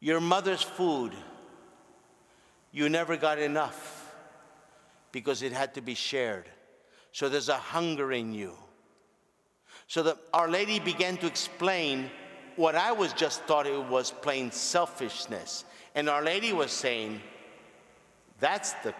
[0.00, 1.12] Your mother's food,
[2.76, 4.14] you never got enough
[5.10, 6.44] because it had to be shared.
[7.10, 8.52] So there's a hunger in you.
[9.86, 12.10] So that Our Lady began to explain
[12.56, 15.64] what I was just thought it was plain selfishness.
[15.94, 17.22] And Our Lady was saying,
[18.40, 18.92] that's the,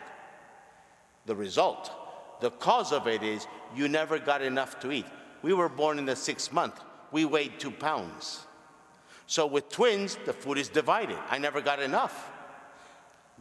[1.26, 2.40] the result.
[2.40, 3.46] The cause of it is
[3.76, 5.06] you never got enough to eat.
[5.42, 6.80] We were born in the sixth month.
[7.12, 8.46] We weighed two pounds.
[9.26, 11.18] So with twins, the food is divided.
[11.28, 12.30] I never got enough.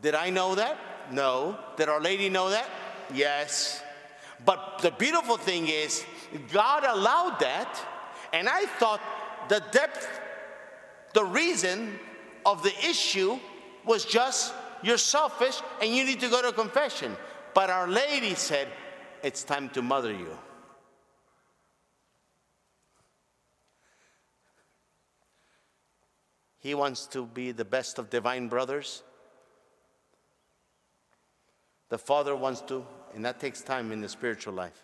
[0.05, 0.77] Did I know that?
[1.11, 1.57] No.
[1.77, 2.69] Did Our Lady know that?
[3.11, 3.81] Yes.
[4.45, 6.05] But the beautiful thing is,
[6.53, 7.83] God allowed that,
[8.31, 9.01] and I thought
[9.49, 10.07] the depth,
[11.15, 11.97] the reason
[12.45, 13.39] of the issue
[13.83, 14.53] was just
[14.83, 17.17] you're selfish and you need to go to confession.
[17.55, 18.67] But Our Lady said,
[19.23, 20.37] it's time to mother you.
[26.59, 29.01] He wants to be the best of divine brothers.
[31.89, 34.83] The Father wants to, and that takes time in the spiritual life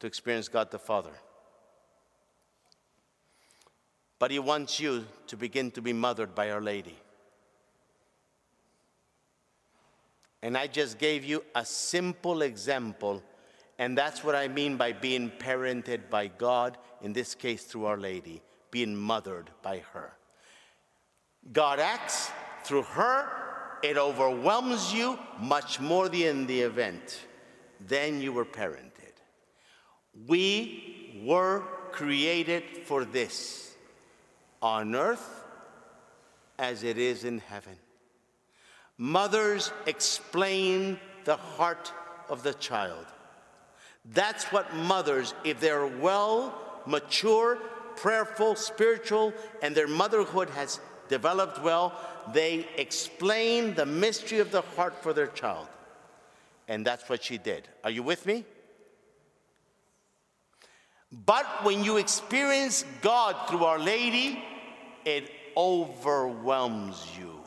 [0.00, 1.12] to experience God the Father.
[4.18, 6.98] But He wants you to begin to be mothered by Our Lady.
[10.42, 13.22] And I just gave you a simple example
[13.78, 17.96] and that's what I mean by being parented by God, in this case through Our
[17.96, 18.40] Lady,
[18.70, 20.12] being mothered by her.
[21.52, 22.30] God acts
[22.62, 23.28] through her,
[23.84, 27.20] it overwhelms you much more than the event.
[27.86, 29.12] Then you were parented.
[30.26, 31.60] We were
[31.92, 33.74] created for this
[34.62, 35.44] on earth
[36.58, 37.76] as it is in heaven.
[38.96, 41.92] Mothers explain the heart
[42.30, 43.04] of the child.
[44.14, 46.54] That's what mothers, if they're well,
[46.86, 47.58] mature,
[47.96, 51.92] prayerful, spiritual, and their motherhood has developed well,
[52.32, 55.66] they explain the mystery of the heart for their child.
[56.68, 57.68] And that's what she did.
[57.82, 58.44] Are you with me?
[61.12, 64.42] But when you experience God through Our Lady,
[65.04, 67.40] it overwhelms you.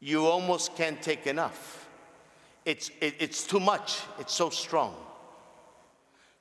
[0.00, 1.78] You almost can't take enough
[2.68, 4.02] it's, it, it's too much.
[4.18, 4.94] It's so strong.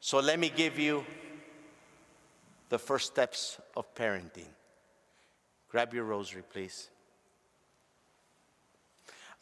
[0.02, 1.06] So let me give you
[2.69, 4.49] the first steps of parenting.
[5.69, 6.89] Grab your rosary, please.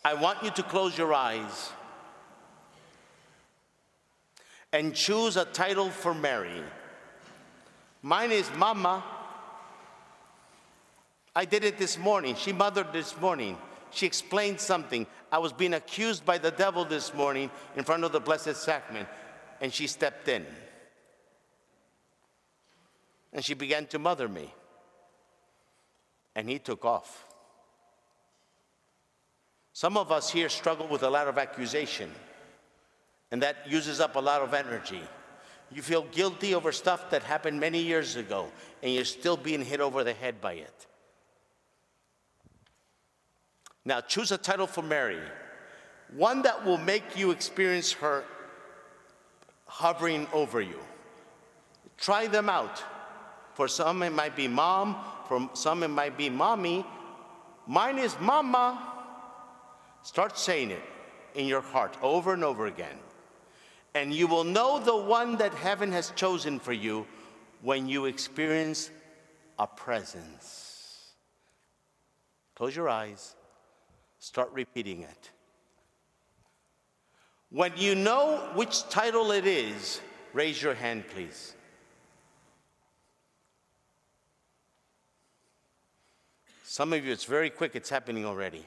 [0.04, 1.72] I want you to close your eyes
[4.72, 6.62] and choose a title for Mary.
[8.02, 9.04] Mine is Mama.
[11.36, 12.36] I did it this morning.
[12.36, 13.58] She mothered this morning.
[13.92, 15.08] She explained something.
[15.32, 19.08] I was being accused by the devil this morning in front of the Blessed Sacrament,
[19.62, 20.46] and she stepped in.
[23.36, 24.52] And she began to mother me.
[26.36, 27.28] And he took off.
[29.74, 32.10] Some of us here struggle with a lot of accusation,
[33.30, 35.02] and that uses up a lot of energy.
[35.70, 38.50] You feel guilty over stuff that happened many years ago,
[38.82, 40.88] and you're still being hit over the head by it.
[43.84, 45.20] Now, choose a title for Mary,
[46.16, 48.24] one that will make you experience her
[49.66, 50.80] hovering over you.
[51.98, 52.82] Try them out.
[53.56, 56.86] For some, it might be mom, for some, it might be mommy.
[57.66, 58.94] Mine is mama.
[60.04, 60.84] Start saying it
[61.34, 62.98] in your heart over and over again.
[63.94, 67.08] And you will know the one that heaven has chosen for you
[67.62, 68.92] when you experience
[69.58, 71.14] a presence.
[72.56, 73.36] Close your eyes,
[74.20, 75.32] start repeating it.
[77.50, 80.02] When you know which title it is,
[80.34, 81.56] raise your hand, please.
[86.68, 88.66] Some of you, it's very quick, it's happening already.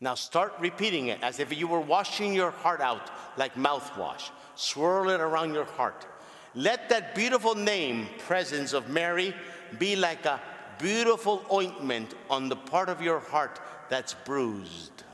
[0.00, 4.30] Now start repeating it as if you were washing your heart out like mouthwash.
[4.54, 6.06] Swirl it around your heart.
[6.54, 9.34] Let that beautiful name, presence of Mary,
[9.78, 10.40] be like a
[10.78, 15.04] beautiful ointment on the part of your heart that's bruised.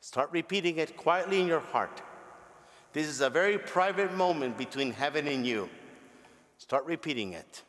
[0.00, 2.02] Start repeating it quietly in your heart.
[2.92, 5.68] This is a very private moment between heaven and you.
[6.58, 7.62] Start repeating it.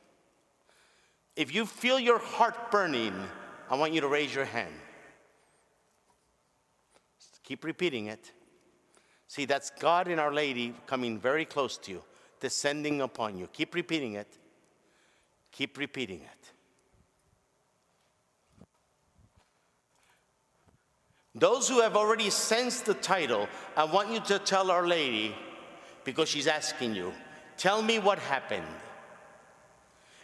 [1.36, 3.14] If you feel your heart burning,
[3.70, 4.74] I want you to raise your hand.
[7.44, 8.32] Keep repeating it.
[9.28, 12.04] See, that's God and Our Lady coming very close to you,
[12.40, 13.48] descending upon you.
[13.48, 14.38] Keep repeating it.
[15.52, 16.53] Keep repeating it.
[21.36, 25.36] Those who have already sensed the title, I want you to tell Our Lady,
[26.04, 27.12] because she's asking you,
[27.58, 28.68] tell me what happened.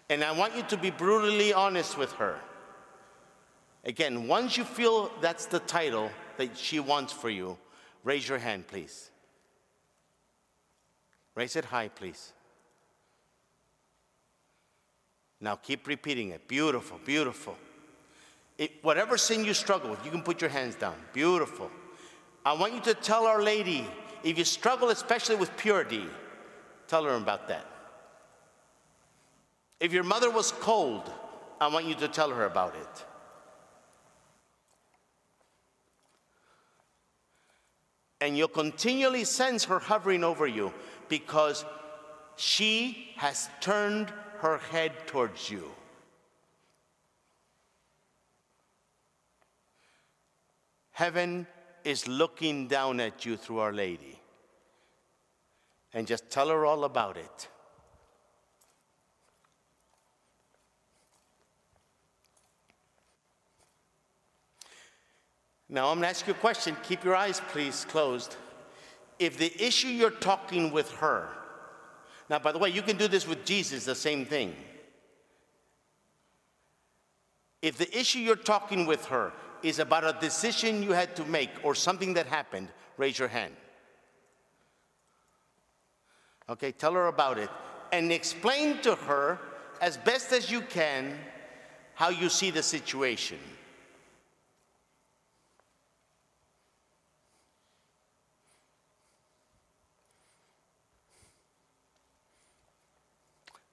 [0.10, 2.40] And I want you to be brutally honest with her.
[3.86, 7.58] Again, once you feel that's the title, that she wants for you,
[8.04, 9.10] raise your hand, please.
[11.36, 12.34] Raise it high, please.
[15.42, 16.48] Now keep repeating it.
[16.48, 17.56] Beautiful, beautiful.
[18.60, 20.96] It, whatever sin you struggle with, you can put your hands down.
[21.14, 21.72] Beautiful.
[22.46, 23.88] I want you to tell Our Lady,
[24.22, 26.04] if you struggle especially with purity,
[26.90, 27.66] tell her about that.
[29.80, 31.10] If your mother was cold,
[31.62, 33.06] I want you to tell her about it.
[38.20, 40.74] And you'll continually sense her hovering over you
[41.08, 41.64] because
[42.36, 45.72] she has turned her head towards you.
[51.00, 51.48] Heaven
[51.86, 54.20] is looking down at you through Our Lady.
[55.94, 57.48] And just tell her all about it.
[65.70, 66.76] Now, I'm going to ask you a question.
[66.84, 68.36] Keep your eyes, please, closed.
[69.20, 71.30] If the issue you're talking with her,
[72.30, 74.54] now, by the way, you can do this with Jesus, the same thing.
[77.62, 79.32] If the issue you're talking with her
[79.64, 83.54] is about a decision you had to make or something that happened, raise your hand.
[86.50, 87.50] Okay, tell her about it
[87.92, 89.40] and explain to her
[89.82, 91.18] as best as you can
[91.94, 93.38] how you see the situation.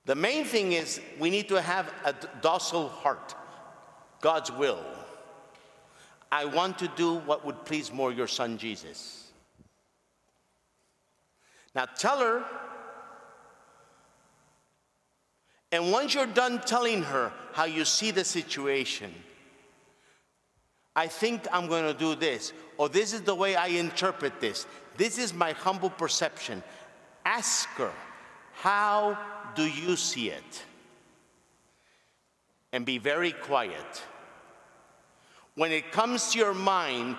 [0.05, 3.35] The main thing is we need to have a docile heart,
[4.21, 4.85] God's will.
[6.31, 9.31] I want to do what would please more your son Jesus.
[11.75, 12.45] Now tell her,
[15.73, 19.13] and once you're done telling her how you see the situation,
[20.95, 24.67] I think I'm going to do this, or this is the way I interpret this.
[24.97, 26.63] This is my humble perception.
[27.27, 27.93] Ask her,
[28.55, 29.19] how
[29.55, 30.65] do you see it?
[32.73, 34.03] And be very quiet.
[35.57, 37.17] When it comes to your mind,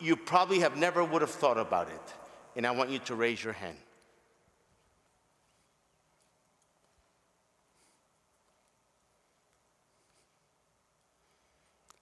[0.00, 2.14] you probably have never would have thought about it.
[2.56, 3.76] And I want you to raise your hand.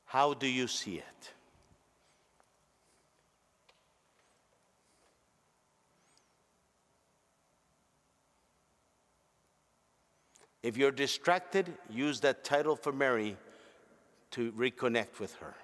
[0.04, 1.32] How do you see it?
[10.62, 13.36] If you're distracted, use that title for Mary
[14.36, 15.54] to reconnect with her.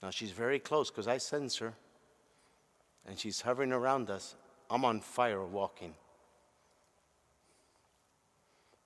[0.00, 1.74] Now she's very close because I sense her.
[3.04, 4.36] And she's hovering around us.
[4.70, 5.94] I'm on fire walking.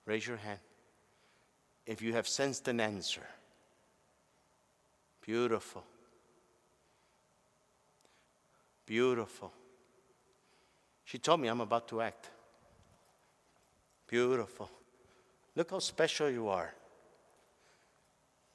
[0.06, 0.60] Raise your hand
[1.84, 3.26] if you have sensed an answer.
[5.20, 5.84] Beautiful.
[8.86, 9.52] Beautiful.
[11.04, 12.30] She told me I'm about to act.
[14.06, 14.70] Beautiful.
[15.54, 16.72] Look how special you are.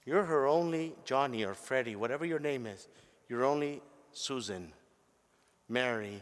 [0.05, 2.87] You're her only Johnny or Freddie, whatever your name is.
[3.27, 3.81] You're only
[4.11, 4.71] Susan,
[5.67, 6.21] Mary.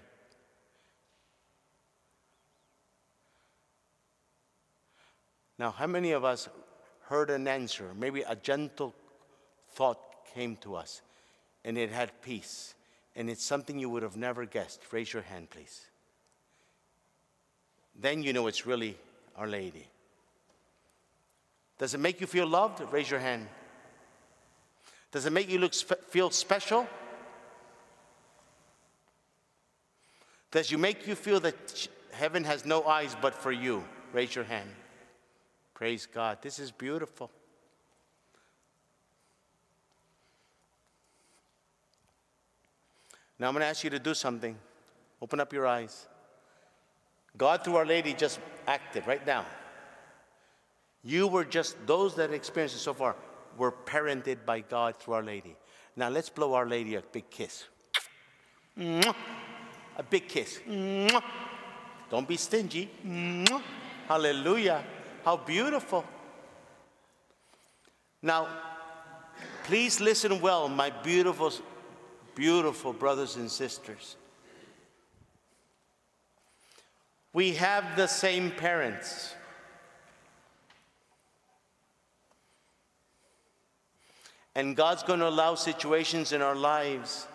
[5.58, 6.50] Now, how many of us
[7.08, 8.94] heard an answer, maybe a gentle
[9.70, 10.00] thought
[10.34, 11.02] came to us,
[11.64, 12.75] and it had peace,
[13.16, 14.82] and it's something you would have never guessed.
[14.92, 15.86] Raise your hand, please.
[17.96, 18.98] Then you know it's really
[19.38, 19.88] Our Lady.
[21.78, 22.82] Does it make you feel loved?
[22.92, 23.48] Raise your hand.
[25.12, 26.88] Does it make you look spe- feel special?
[30.52, 33.84] Does it make you feel that heaven has no eyes but for you?
[34.14, 34.70] Raise your hand.
[35.74, 36.38] Praise God.
[36.42, 37.30] This is beautiful.
[43.40, 44.58] Now I'm going to ask you to do something.
[45.22, 46.08] Open up your eyes.
[47.38, 49.46] God, through Our Lady, just acted right now.
[51.04, 53.16] You were just, those that experienced it so far,
[53.58, 55.56] were parented by God through Our Lady.
[55.96, 57.66] Now let's blow Our Lady a big kiss.
[58.78, 60.60] A big kiss.
[62.10, 62.90] Don't be stingy.
[64.08, 64.84] Hallelujah.
[65.24, 66.06] How beautiful.
[68.22, 68.48] Now,
[69.64, 71.52] please listen well, my beautiful,
[72.36, 74.16] beautiful brothers and sisters.
[77.34, 79.34] We have the same parents.
[84.54, 87.28] And God's going to allow situations in our lives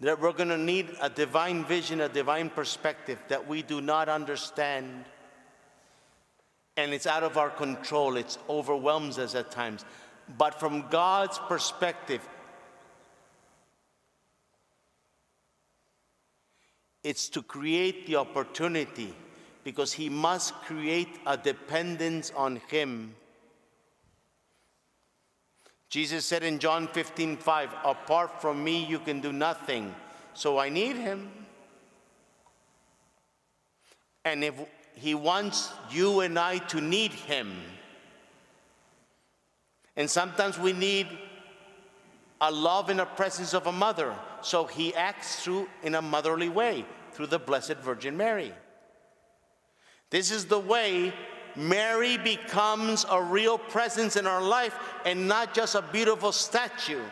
[0.00, 4.10] that we're going to need a divine vision, a divine perspective that we do not
[4.10, 5.06] understand
[6.76, 8.16] and it's out of our control.
[8.16, 9.84] It overwhelms us at times.
[10.36, 12.26] But from God's perspective,
[17.06, 19.14] it's to create the opportunity
[19.62, 23.14] because He must create a dependence on Him.
[25.88, 29.94] Jesus said in John 15, 5, apart from me, you can do nothing.
[30.34, 31.30] So I need Him.
[34.24, 34.54] And if
[34.96, 37.52] he wants you and I to need Him.
[39.94, 41.06] And sometimes we need
[42.40, 44.14] a love in the presence of a mother.
[44.42, 48.52] So He acts through in a motherly way through the Blessed Virgin Mary.
[50.10, 51.12] This is the way
[51.56, 57.02] Mary becomes a real presence in our life and not just a beautiful statue.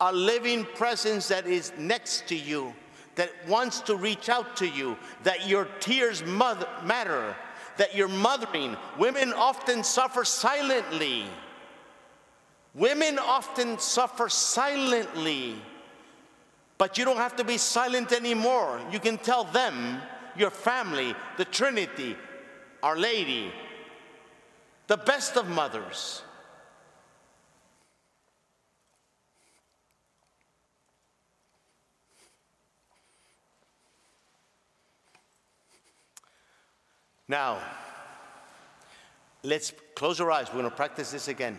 [0.00, 2.74] A living presence that is next to you
[3.14, 7.36] that wants to reach out to you, that your tears mother, matter,
[7.76, 8.76] that you're mothering.
[8.98, 11.26] Women often suffer silently.
[12.74, 15.56] Women often suffer silently.
[16.78, 18.80] But you don't have to be silent anymore.
[18.90, 20.00] You can tell them,
[20.36, 22.16] your family, the Trinity,
[22.82, 23.52] Our Lady,
[24.86, 26.22] the best of mothers
[37.32, 37.62] Now,
[39.42, 40.48] let's close our eyes.
[40.48, 41.58] We're going to practice this again.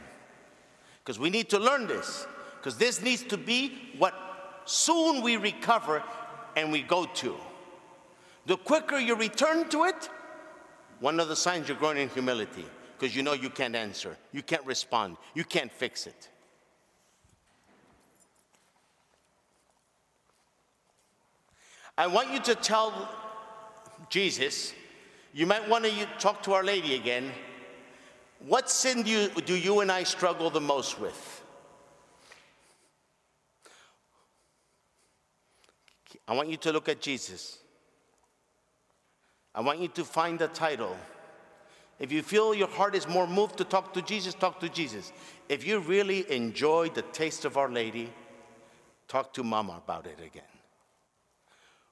[1.03, 2.25] Because we need to learn this.
[2.57, 4.13] Because this needs to be what
[4.65, 6.01] soon we recover
[6.55, 7.35] and we go to.
[8.45, 10.09] The quicker you return to it,
[10.99, 12.65] one of the signs you're growing in humility.
[12.97, 16.29] Because you know you can't answer, you can't respond, you can't fix it.
[21.97, 23.09] I want you to tell
[24.09, 24.73] Jesus,
[25.33, 27.31] you might want to talk to Our Lady again.
[28.45, 31.41] What sin do you, do you and I struggle the most with?
[36.27, 37.59] I want you to look at Jesus.
[39.55, 40.95] I want you to find the title.
[41.99, 45.13] If you feel your heart is more moved to talk to Jesus, talk to Jesus.
[45.47, 48.11] If you really enjoy the taste of Our Lady,
[49.07, 50.43] talk to Mama about it again.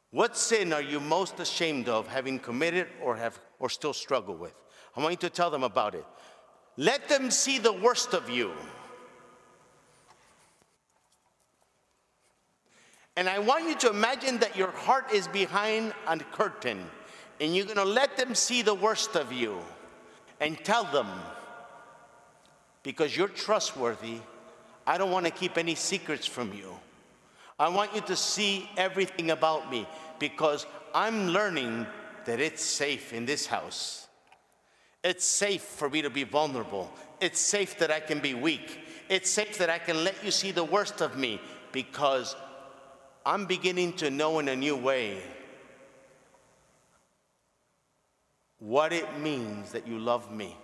[0.10, 4.54] What sin are you most ashamed of having committed or, have, or still struggle with?
[4.96, 6.06] I want you to tell them about it.
[6.78, 8.52] Let them see the worst of you.
[13.18, 16.90] And I want you to imagine that your heart is behind a curtain
[17.40, 19.60] and you're going to let them see the worst of you
[20.40, 21.08] and tell them,
[22.84, 24.20] because you're trustworthy,
[24.88, 26.74] I don't want to keep any secrets from you.
[27.60, 29.88] I want you to see everything about me
[30.18, 30.66] because
[30.96, 31.86] I'm learning
[32.26, 34.08] that it's safe in this house.
[35.04, 36.92] It's safe for me to be vulnerable.
[37.20, 38.80] It's safe that I can be weak.
[39.10, 41.42] It's safe that I can let you see the worst of me
[41.72, 42.36] because
[43.26, 45.22] I'm beginning to know in a new way
[48.60, 50.56] what it means that you love me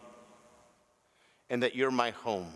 [1.50, 2.52] and that you're my home.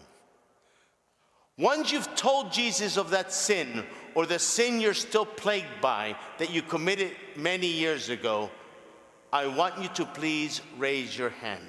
[1.58, 3.84] Once you've told Jesus of that sin
[4.16, 8.50] or the sin you're still plagued by that you committed many years ago,
[9.34, 11.68] I want you to please raise your hand.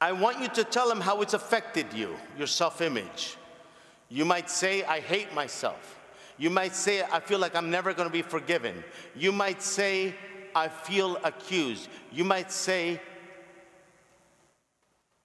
[0.00, 3.36] I want you to tell him how it's affected you, your self image.
[4.08, 5.98] You might say, I hate myself.
[6.38, 8.84] You might say, I feel like I'm never going to be forgiven.
[9.16, 10.14] You might say,
[10.54, 11.88] I feel accused.
[12.12, 13.00] You might say,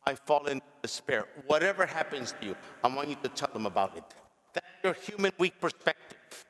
[0.05, 1.25] I fall into despair.
[1.45, 4.03] Whatever happens to you, I want you to tell them about it.
[4.53, 6.45] That's your human weak perspective,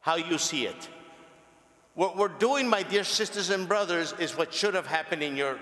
[0.00, 0.88] how you see it.
[1.94, 5.58] What we're doing, my dear sisters and brothers, is what should have happened in your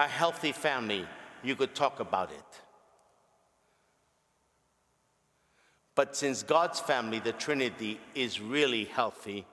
[0.00, 1.06] a healthy family,
[1.42, 2.60] you could talk about it.
[5.94, 9.44] But since God's family, the Trinity, is really healthy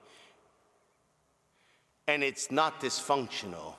[2.06, 3.74] and it's not dysfunctional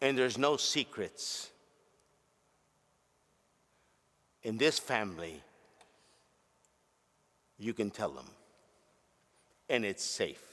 [0.00, 1.50] and there's no secrets,
[4.42, 5.40] in this family,
[7.56, 8.26] you can tell them
[9.68, 10.47] and it's safe.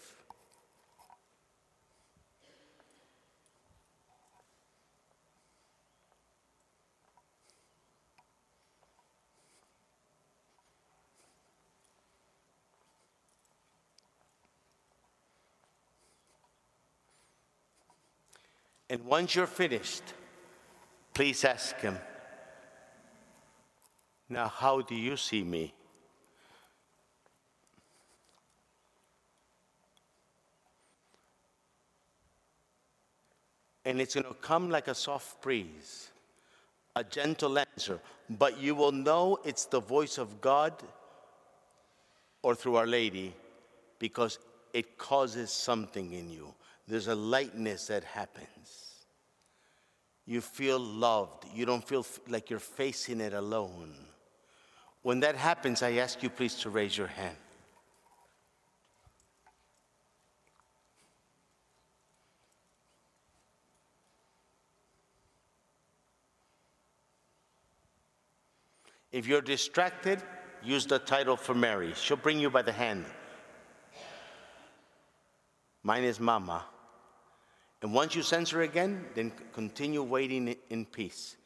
[18.90, 20.04] And once you're finished,
[21.14, 21.98] please ask him,
[24.30, 25.74] Now, how do you see me?
[33.86, 36.10] And it's going to come like a soft breeze,
[36.96, 38.00] a gentle answer,
[38.32, 40.74] but you will know it's the voice of God
[42.42, 43.34] or through Our Lady
[44.00, 44.40] because
[44.74, 46.54] it causes something in you.
[46.88, 49.06] There's a lightness that happens.
[50.26, 51.46] You feel loved.
[51.54, 53.94] You don't feel like you're facing it alone.
[55.02, 57.38] When that happens, I ask you please to raise your hand.
[69.12, 70.22] If you're distracted,
[70.62, 71.94] use the title for Mary.
[71.96, 73.06] She'll bring you by the hand.
[75.84, 76.66] Mine is Mama.
[77.82, 81.38] And once you censor again, then continue waiting in peace,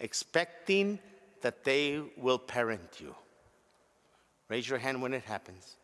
[0.00, 0.98] expecting
[1.40, 3.14] that they will parent you.
[4.48, 5.76] Raise your hand when it happens.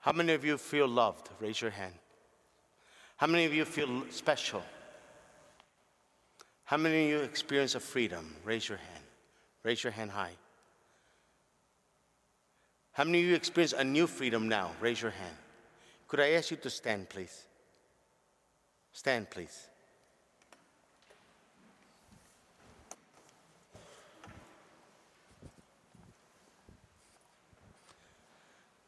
[0.00, 1.28] How many of you feel loved?
[1.38, 1.92] Raise your hand.
[3.16, 4.62] How many of you feel special?
[6.68, 8.36] How many of you experience a freedom?
[8.44, 9.04] Raise your hand.
[9.62, 10.32] Raise your hand high.
[12.92, 14.72] How many of you experience a new freedom now?
[14.78, 15.36] Raise your hand.
[16.08, 17.46] Could I ask you to stand, please?
[18.92, 19.68] Stand, please.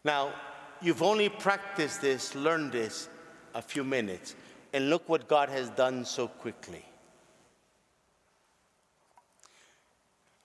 [0.04, 0.34] Now,
[0.82, 3.08] you've only practiced this, learned this
[3.54, 4.34] a few minutes,
[4.74, 6.84] and look what God has done so quickly.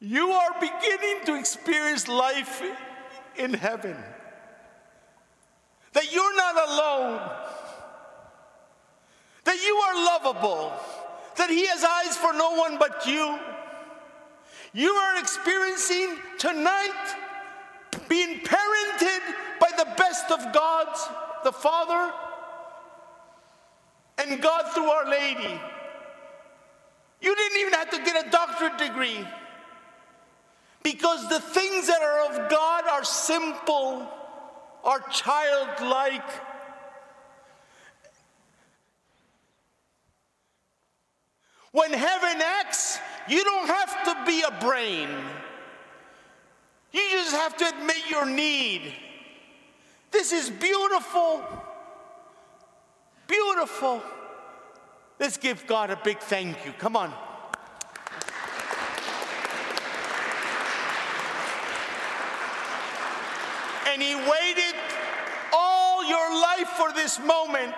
[0.08, 2.62] You are beginning to experience life
[3.38, 3.98] in heaven.
[5.94, 7.32] That you're not alone.
[9.46, 10.74] That you are lovable.
[11.38, 13.40] That He has eyes for no one but you.
[14.74, 17.16] You are experiencing tonight
[18.08, 19.22] being parented
[19.60, 21.10] by the best of gods,
[21.44, 22.14] the Father,
[24.20, 25.60] and God through Our Lady.
[27.22, 29.26] You didn't even have to get a doctorate degree
[30.86, 34.08] because the things that are of God are simple,
[34.84, 36.30] are childlike.
[41.72, 45.10] When heaven acts, you don't have to be a brain.
[46.92, 48.94] You just have to admit your need.
[50.12, 51.44] This is beautiful.
[53.26, 54.04] Beautiful.
[55.20, 56.74] Let's give God a big thank you.
[56.74, 57.12] Come on.
[63.96, 64.76] And He waited
[65.54, 67.74] all your life for this moment.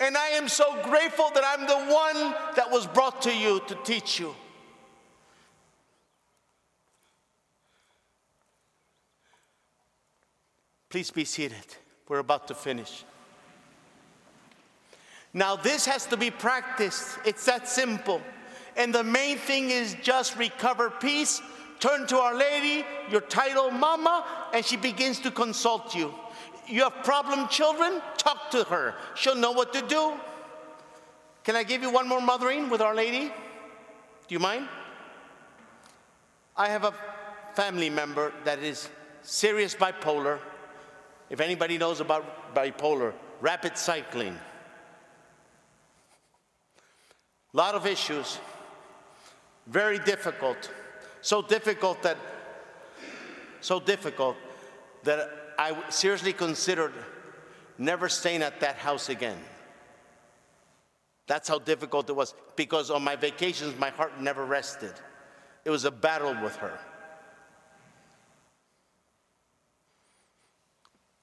[0.00, 3.76] And I am so grateful that I'm the one that was brought to you to
[3.84, 4.34] teach you.
[10.90, 11.76] Please be seated.
[12.08, 13.04] We're about to finish.
[15.32, 17.16] Now, this has to be practiced.
[17.24, 18.20] It's that simple.
[18.76, 21.40] And the main thing is just recover peace,
[21.84, 24.24] turn to Our Lady, your title, Mama,
[24.54, 26.14] and she begins to consult you.
[26.66, 28.00] You have problem children?
[28.16, 28.94] Talk to her.
[29.14, 30.14] She'll know what to do.
[31.42, 33.26] Can I give you one more mothering with Our Lady?
[33.26, 34.66] Do you mind?
[36.56, 36.94] I have a
[37.52, 38.88] family member that is
[39.20, 40.38] serious bipolar.
[41.28, 43.12] If anybody knows about bipolar,
[43.42, 44.38] rapid cycling.
[47.52, 48.38] A lot of issues,
[49.66, 50.70] very difficult.
[51.24, 52.18] So difficult that,
[53.62, 54.36] so difficult
[55.04, 56.92] that I seriously considered
[57.78, 59.38] never staying at that house again.
[61.26, 64.92] That's how difficult it was because on my vacations, my heart never rested.
[65.64, 66.78] It was a battle with her.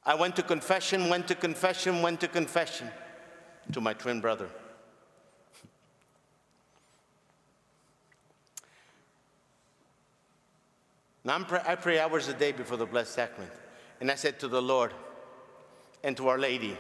[0.04, 2.90] I went to confession, went to confession, went to confession
[3.72, 4.50] to my twin brother.
[11.24, 13.52] Now i pray hours a day before the Blessed Sacrament.
[14.00, 14.94] And I said to the Lord
[16.04, 16.76] and to Our Lady,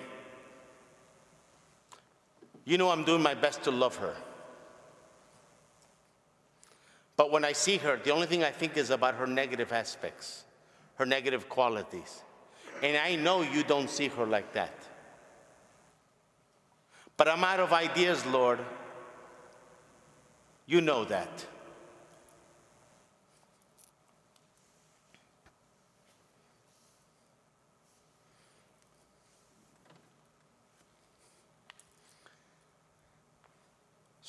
[2.65, 4.15] You know, I'm doing my best to love her.
[7.17, 10.43] But when I see her, the only thing I think is about her negative aspects,
[10.95, 12.23] her negative qualities.
[12.81, 14.73] And I know you don't see her like that.
[17.15, 18.59] But I'm out of ideas, Lord.
[20.65, 21.45] You know that.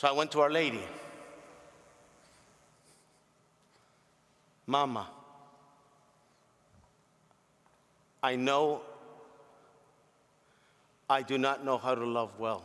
[0.02, 0.82] So I went to Our Lady.
[4.66, 5.08] Mama,
[8.20, 8.80] I know
[11.08, 12.64] I do not know how to love well.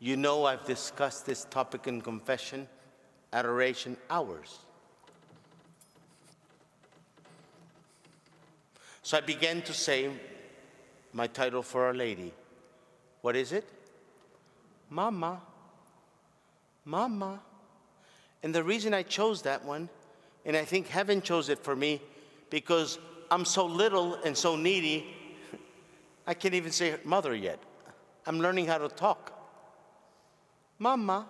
[0.00, 2.66] You know, I've discussed this topic in confession,
[3.34, 4.60] adoration, hours.
[9.02, 10.08] So I began to say
[11.12, 12.32] my title for Our Lady
[13.28, 13.68] what is it?
[14.88, 15.42] Mama.
[16.86, 17.38] Mama.
[18.42, 19.90] And the reason I chose that one,
[20.46, 22.00] and I think heaven chose it for me,
[22.48, 22.98] because
[23.30, 25.14] I'm so little and so needy,
[26.26, 27.58] I can't even say mother yet.
[28.24, 29.38] I'm learning how to talk.
[30.78, 31.26] Mama.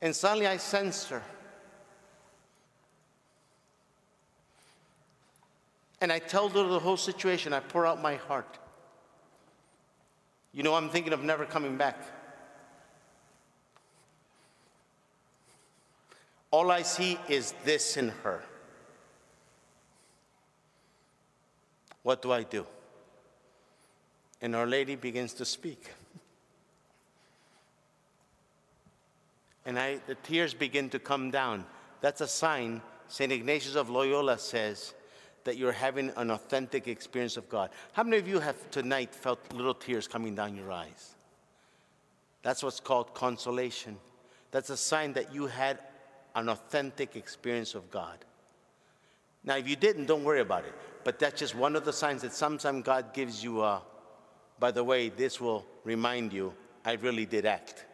[0.00, 1.22] And suddenly I sensed her.
[6.00, 7.52] And I tell her the whole situation.
[7.52, 8.58] I pour out my heart.
[10.52, 12.02] You know, I'm thinking of never coming back.
[16.50, 18.42] All I see is this in her.
[22.02, 22.66] What do I do?
[24.40, 25.90] And Our Lady begins to speak.
[29.64, 31.64] And I, the tears begin to come down.
[32.00, 33.30] That's a sign, St.
[33.30, 34.94] Ignatius of Loyola says,
[35.44, 37.70] that you're having an authentic experience of God.
[37.92, 41.14] How many of you have tonight felt little tears coming down your eyes?
[42.42, 43.96] That's what's called consolation.
[44.50, 45.78] That's a sign that you had
[46.34, 48.18] an authentic experience of God.
[49.44, 50.74] Now, if you didn't, don't worry about it.
[51.02, 53.82] But that's just one of the signs that sometimes God gives you a,
[54.58, 56.52] by the way, this will remind you,
[56.84, 57.86] I really did act.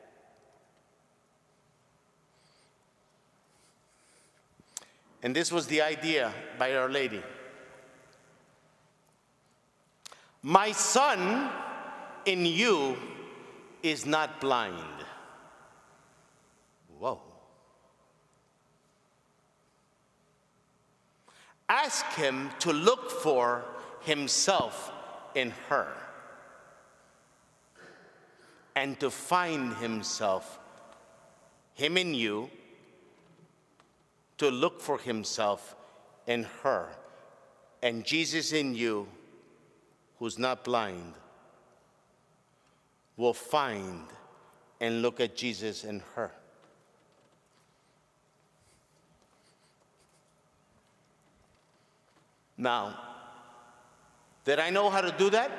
[5.23, 7.23] And this was the idea by Our Lady.
[10.47, 11.51] My son
[12.25, 12.97] in you
[13.83, 15.05] is not blind.
[17.01, 17.21] Whoa.
[21.69, 23.65] ask him to look for
[24.03, 24.93] himself
[25.35, 25.93] in her
[28.77, 30.61] and to find himself,
[31.75, 32.49] him in you,
[34.39, 35.75] to look for himself
[36.29, 36.89] in her,
[37.83, 39.09] and Jesus in you,
[40.19, 41.15] who's not blind,
[43.17, 44.05] will find
[44.81, 46.31] and look at Jesus in her.
[52.59, 52.99] Now,
[54.45, 55.51] did I know how to do that?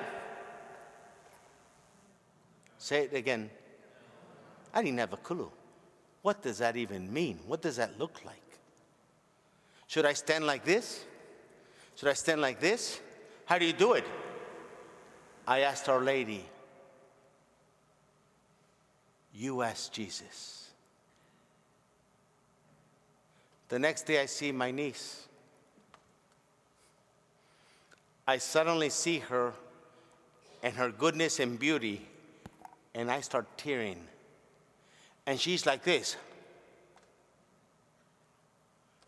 [2.78, 3.50] Say it again.
[4.74, 5.52] I didn't have a clue.
[6.22, 7.40] What does that even mean?
[7.46, 8.36] What does that look like?
[9.88, 11.06] Should I stand like this?
[11.96, 13.00] Should I stand like this?
[13.46, 14.06] How do you do it?
[15.48, 16.44] I asked Our Lady.
[19.34, 20.72] You ask Jesus.
[23.70, 25.28] The next day, I see my niece.
[28.28, 29.54] I suddenly see her
[30.62, 32.06] and her goodness and beauty,
[32.94, 34.04] and I start tearing.
[35.26, 36.18] And she's like this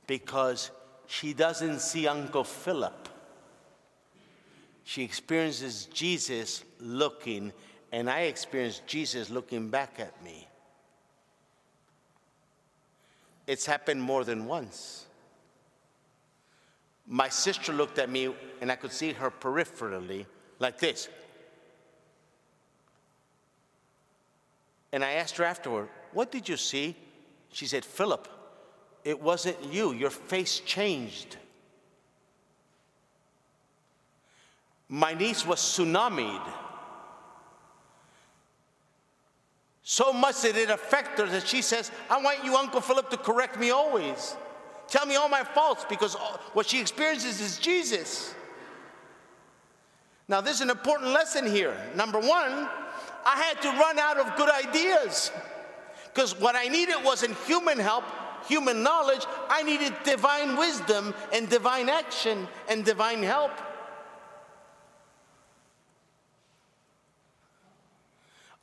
[0.08, 0.72] because
[1.08, 3.09] she doesn't see Uncle Philip.
[4.90, 7.54] She experiences Jesus looking,
[7.92, 10.48] and I experience Jesus looking back at me.
[13.46, 15.06] It's happened more than once.
[17.06, 20.26] My sister looked at me and I could see her peripherally
[20.58, 21.08] like this.
[24.92, 26.96] And I asked her afterward, What did you see?
[27.54, 28.28] She said, Philip,
[29.04, 29.94] it wasn't you.
[29.94, 31.38] Your face changed.
[34.90, 36.42] My niece was tsunamied.
[39.84, 43.18] So much that it affected her that she says, I want you, Uncle Philip, to
[43.18, 44.36] correct me always.
[44.88, 46.16] Tell me all my faults because
[46.54, 48.34] what she experiences is Jesus.
[50.28, 51.76] Now, there's an important lesson here.
[51.96, 52.70] Number one,
[53.26, 55.32] I had to run out of good ideas
[56.06, 58.04] because what I needed wasn't human help,
[58.48, 59.26] human knowledge.
[59.50, 63.52] I needed divine wisdom and divine action and divine help.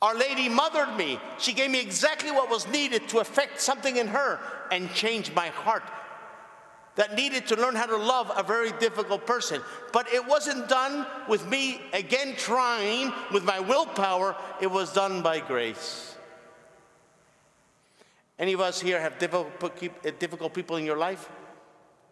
[0.01, 1.19] Our Lady mothered me.
[1.39, 4.39] She gave me exactly what was needed to affect something in her
[4.71, 5.83] and change my heart
[6.97, 9.61] that needed to learn how to love a very difficult person.
[9.93, 15.39] But it wasn't done with me again trying with my willpower, it was done by
[15.39, 16.15] grace.
[18.39, 21.29] Any of us here have difficult, uh, difficult people in your life?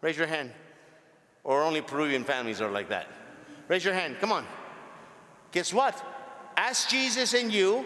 [0.01, 0.51] Raise your hand.
[1.43, 3.07] Or only Peruvian families are like that.
[3.67, 4.45] Raise your hand, come on.
[5.51, 6.14] Guess what?
[6.57, 7.85] Ask Jesus in you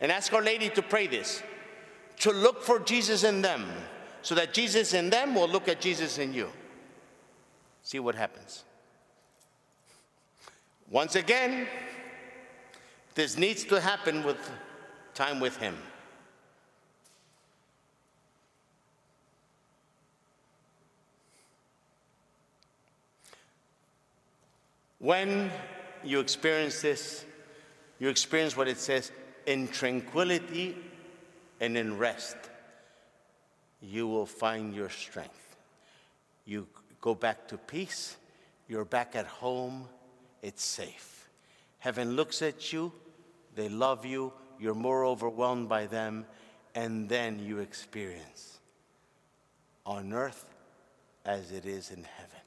[0.00, 1.42] and ask Our Lady to pray this
[2.18, 3.66] to look for Jesus in them
[4.22, 6.48] so that Jesus in them will look at Jesus in you.
[7.82, 8.62] See what happens.
[10.88, 11.66] Once again,
[13.14, 14.38] this needs to happen with
[15.14, 15.76] time with Him.
[24.98, 25.50] When
[26.04, 27.24] you experience this,
[28.02, 29.12] you experience what it says
[29.46, 30.76] in tranquility
[31.60, 32.36] and in rest
[33.80, 35.56] you will find your strength.
[36.44, 36.66] You
[37.00, 38.16] go back to peace,
[38.66, 39.88] you're back at home,
[40.42, 41.28] it's safe.
[41.78, 42.90] Heaven looks at you,
[43.54, 46.26] they love you, you're more overwhelmed by them,
[46.74, 48.58] and then you experience
[49.86, 50.44] on earth
[51.24, 52.41] as it is in heaven.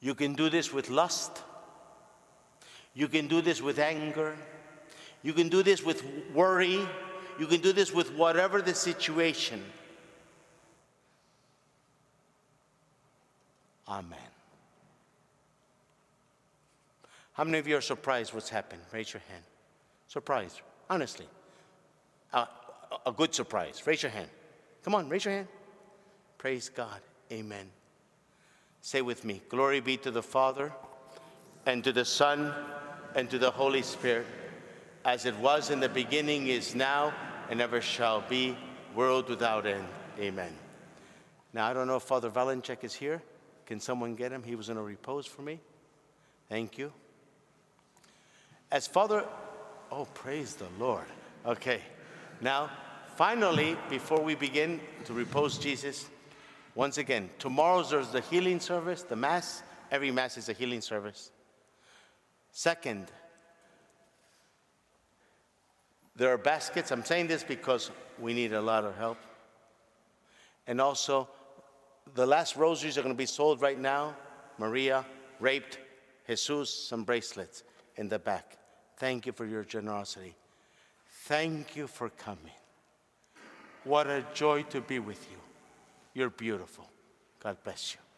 [0.00, 1.42] You can do this with lust.
[2.94, 4.36] You can do this with anger.
[5.22, 6.02] You can do this with
[6.34, 6.80] worry.
[7.38, 9.62] You can do this with whatever the situation.
[13.88, 14.18] Amen.
[17.32, 18.82] How many of you are surprised what's happened?
[18.92, 19.42] Raise your hand.
[20.06, 21.26] Surprised, honestly.
[22.32, 22.46] Uh,
[23.06, 23.82] a good surprise.
[23.86, 24.28] Raise your hand.
[24.84, 25.48] Come on, raise your hand.
[26.38, 27.00] Praise God.
[27.32, 27.70] Amen.
[28.82, 30.72] Say with me Glory be to the Father,
[31.66, 32.52] and to the Son,
[33.14, 34.26] and to the Holy Spirit
[35.04, 37.12] as it was in the beginning, is now,
[37.48, 38.56] and ever shall be,
[38.94, 39.86] world without end.
[40.18, 40.52] Amen.
[41.52, 43.22] Now, I don't know if Father Valenchek is here.
[43.66, 44.42] Can someone get him?
[44.42, 45.60] He was in a repose for me.
[46.48, 46.92] Thank you.
[48.70, 49.24] As Father,
[49.90, 51.06] oh, praise the Lord.
[51.46, 51.80] Okay.
[52.40, 52.70] Now,
[53.16, 56.08] finally, before we begin to repose Jesus,
[56.74, 59.62] once again, tomorrow there's the healing service, the Mass.
[59.90, 61.30] Every Mass is a healing service.
[62.52, 63.10] Second,
[66.20, 66.90] There are baskets.
[66.90, 69.16] I'm saying this because we need a lot of help.
[70.66, 71.30] And also,
[72.14, 74.14] the last rosaries are going to be sold right now.
[74.58, 75.06] Maria,
[75.38, 75.78] raped,
[76.26, 77.62] Jesus, some bracelets
[77.96, 78.58] in the back.
[78.98, 80.34] Thank you for your generosity.
[81.22, 82.52] Thank you for coming.
[83.84, 85.39] What a joy to be with you.
[86.14, 86.88] You're beautiful.
[87.42, 88.09] God bless you.